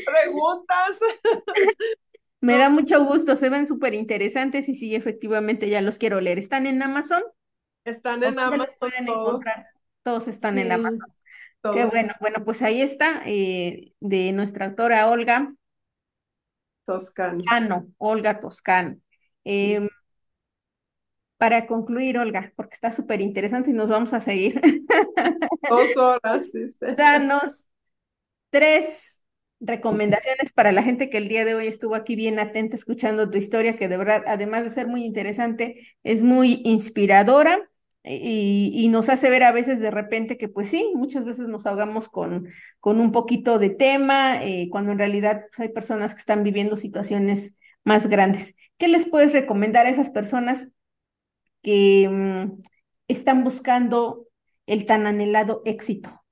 [0.07, 0.99] Preguntas.
[2.47, 6.39] Me da mucho gusto, se ven súper interesantes y sí, efectivamente ya los quiero leer.
[6.39, 7.25] ¿Están en Amazon?
[7.85, 8.69] Están en Amazon.
[8.79, 9.29] pueden todos.
[9.29, 9.67] encontrar.
[10.05, 11.13] Todos están en Amazon.
[11.75, 15.53] Qué bueno, bueno, pues ahí está, eh, de nuestra autora Olga
[16.85, 17.89] Toscano.
[17.99, 18.97] Olga Toscano.
[19.43, 19.89] Em,
[21.37, 24.61] para concluir, Olga, porque está súper interesante y nos vamos a seguir.
[25.69, 26.95] Dos horas, dice.
[26.95, 27.67] Danos
[28.51, 29.21] tres
[29.61, 33.39] recomendaciones para la gente que el día de hoy estuvo aquí bien atenta escuchando tu
[33.39, 37.69] historia, que de verdad, además de ser muy interesante, es muy inspiradora
[38.09, 42.09] y, nos hace ver a veces de repente que pues sí, muchas veces nos ahogamos
[42.09, 46.45] con, con un poquito de tema, eh, cuando en realidad pues, hay personas que están
[46.45, 48.55] viviendo situaciones más grandes.
[48.79, 50.69] ¿Qué les puedes recomendar a esas personas
[51.63, 52.63] que mm,
[53.09, 54.29] están buscando
[54.67, 56.23] el tan anhelado éxito?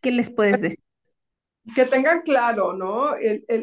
[0.00, 0.87] ¿Qué les puedes decir?
[1.74, 3.12] Que tengan claro, ¿no?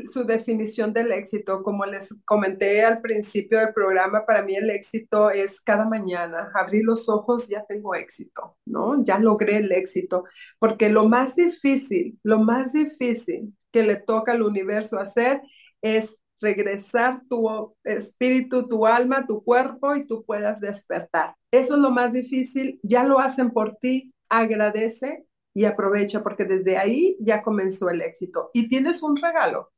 [0.07, 1.63] su definición del éxito.
[1.63, 6.83] Como les comenté al principio del programa, para mí el éxito es cada mañana, abrir
[6.83, 9.03] los ojos, ya tengo éxito, ¿no?
[9.03, 10.25] Ya logré el éxito.
[10.59, 15.41] Porque lo más difícil, lo más difícil que le toca al universo hacer
[15.81, 21.35] es regresar tu espíritu, tu alma, tu cuerpo y tú puedas despertar.
[21.51, 25.25] Eso es lo más difícil, ya lo hacen por ti, agradece
[25.55, 28.51] y aprovecha porque desde ahí ya comenzó el éxito.
[28.53, 29.71] Y tienes un regalo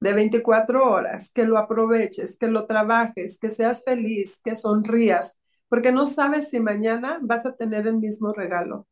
[0.00, 5.36] de 24 horas, que lo aproveches, que lo trabajes, que seas feliz, que sonrías,
[5.68, 8.86] porque no sabes si mañana vas a tener el mismo regalo.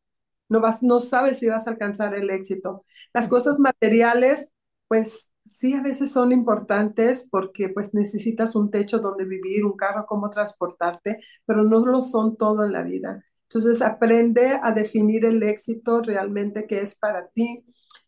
[0.49, 2.85] No, vas, no sabes si vas a alcanzar el éxito.
[3.13, 4.49] Las cosas materiales,
[4.87, 10.05] pues sí a veces son importantes porque pues necesitas un techo donde vivir, un carro,
[10.07, 13.23] cómo transportarte, pero no lo son todo en la vida.
[13.53, 17.63] Entonces, aprende a definir el éxito realmente que es para ti,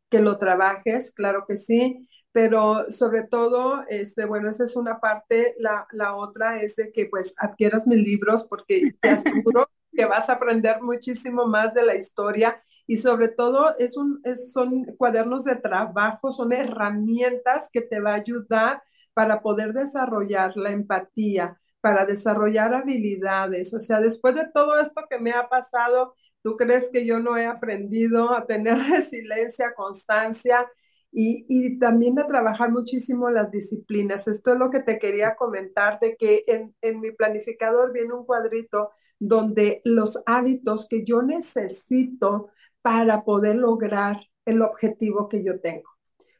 [0.09, 5.55] que lo trabajes, claro que sí, pero sobre todo, este, bueno, esa es una parte,
[5.59, 10.29] la, la otra es de que pues adquieras mis libros porque te aseguro que vas
[10.29, 15.57] a aprender muchísimo más de la historia y sobre todo es un, son cuadernos de
[15.57, 18.81] trabajo, son herramientas que te va a ayudar
[19.13, 23.71] para poder desarrollar la empatía, para desarrollar habilidades.
[23.75, 27.37] O sea, después de todo esto que me ha pasado, ¿tú crees que yo no
[27.37, 30.67] he aprendido a tener resiliencia, constancia
[31.11, 34.27] y, también a trabajar muchísimo las disciplinas?
[34.27, 38.25] Esto es lo que te quería comentar, de que en, en mi planificador viene un
[38.25, 38.89] cuadrito
[39.19, 42.49] donde los hábitos que yo necesito
[42.81, 45.91] para poder lograr el objetivo que yo tengo.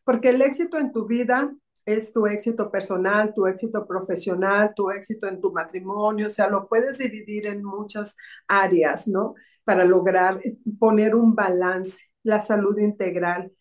[0.03, 1.53] Porque el éxito en tu vida
[1.85, 6.67] es tu éxito personal, tu éxito profesional, tu éxito en tu matrimonio, o sea, lo
[6.67, 8.15] puedes dividir en muchas
[8.47, 9.35] áreas, ¿no?
[9.63, 10.39] Para lograr
[10.79, 13.51] poner un balance, la salud integral,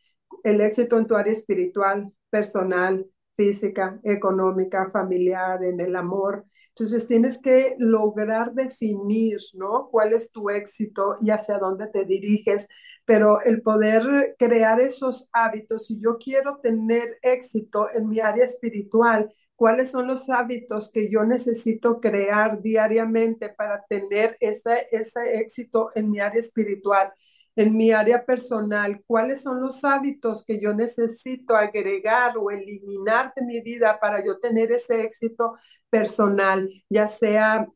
[0.42, 3.06] el éxito en tu área espiritual, personal,
[3.36, 6.44] física, económica, familiar, en el amor.
[6.70, 9.88] Entonces tienes que lograr definir, ¿no?
[9.90, 12.68] ¿Cuál es tu éxito y hacia dónde te diriges?
[13.04, 19.32] Pero el poder crear esos hábitos, si yo quiero tener éxito en mi área espiritual,
[19.56, 26.10] ¿cuáles son los hábitos que yo necesito crear diariamente para tener ese, ese éxito en
[26.10, 27.12] mi área espiritual?
[27.56, 33.42] En mi área personal, ¿cuáles son los hábitos que yo necesito agregar o eliminar de
[33.44, 35.54] mi vida para yo tener ese éxito
[35.90, 37.68] personal, ya sea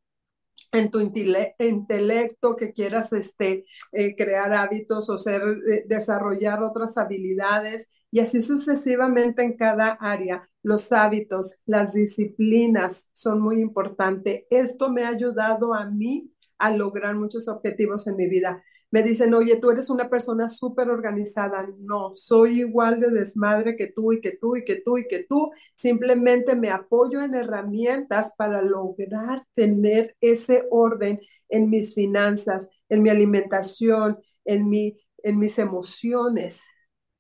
[0.73, 7.89] en tu intelecto, que quieras este, eh, crear hábitos o ser, eh, desarrollar otras habilidades
[8.11, 10.49] y así sucesivamente en cada área.
[10.63, 14.45] Los hábitos, las disciplinas son muy importantes.
[14.51, 19.35] Esto me ha ayudado a mí a lograr muchos objetivos en mi vida me dicen,
[19.35, 21.67] oye, tú eres una persona súper organizada.
[21.79, 25.25] No, soy igual de desmadre que tú y que tú y que tú y que
[25.29, 25.51] tú.
[25.75, 31.21] Simplemente me apoyo en herramientas para lograr tener ese orden
[31.51, 36.67] en mis finanzas, en mi alimentación, en, mi, en mis emociones.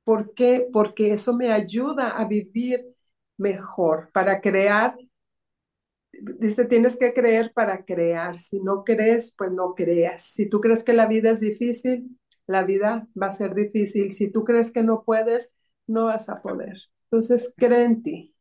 [0.04, 0.68] ¿Por qué?
[0.72, 2.84] Porque eso me ayuda a vivir
[3.36, 4.96] mejor, para crear
[6.38, 8.38] dice, tienes que creer para crear.
[8.38, 10.22] Si no crees, pues no creas.
[10.22, 14.12] Si tú crees que la vida es difícil, la vida va a ser difícil.
[14.12, 15.52] Si tú crees que no puedes,
[15.86, 16.76] no vas a poder.
[17.04, 18.34] Entonces, cree en ti.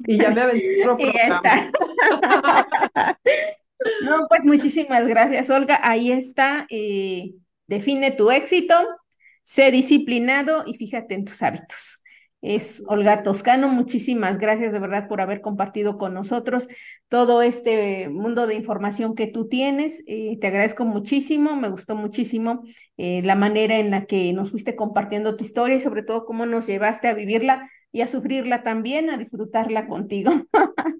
[0.00, 0.96] Y ya me aventuro
[4.02, 5.78] No, pues muchísimas gracias, Olga.
[5.82, 6.66] Ahí está.
[6.70, 7.34] Eh,
[7.66, 8.74] define tu éxito,
[9.42, 12.03] sé disciplinado y fíjate en tus hábitos
[12.44, 13.68] es Olga Toscano.
[13.68, 16.68] Muchísimas gracias de verdad por haber compartido con nosotros
[17.08, 20.02] todo este mundo de información que tú tienes.
[20.06, 22.62] Eh, te agradezco muchísimo, me gustó muchísimo
[22.98, 26.44] eh, la manera en la que nos fuiste compartiendo tu historia y sobre todo cómo
[26.44, 30.32] nos llevaste a vivirla y a sufrirla también, a disfrutarla contigo.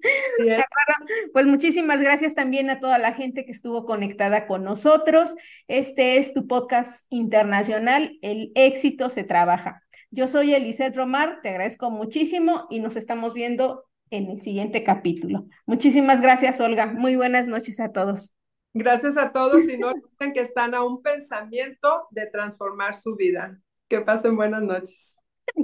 [1.33, 5.35] Pues muchísimas gracias también a toda la gente que estuvo conectada con nosotros.
[5.67, 9.84] Este es tu podcast internacional, El éxito se trabaja.
[10.15, 15.45] Yo soy Eliseth Romar, te agradezco muchísimo y nos estamos viendo en el siguiente capítulo.
[15.65, 16.85] Muchísimas gracias, Olga.
[16.85, 18.33] Muy buenas noches a todos.
[18.73, 23.59] Gracias a todos y no olviden que están a un pensamiento de transformar su vida.
[23.89, 25.17] Que pasen buenas noches.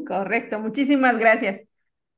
[0.06, 1.66] Correcto, muchísimas gracias.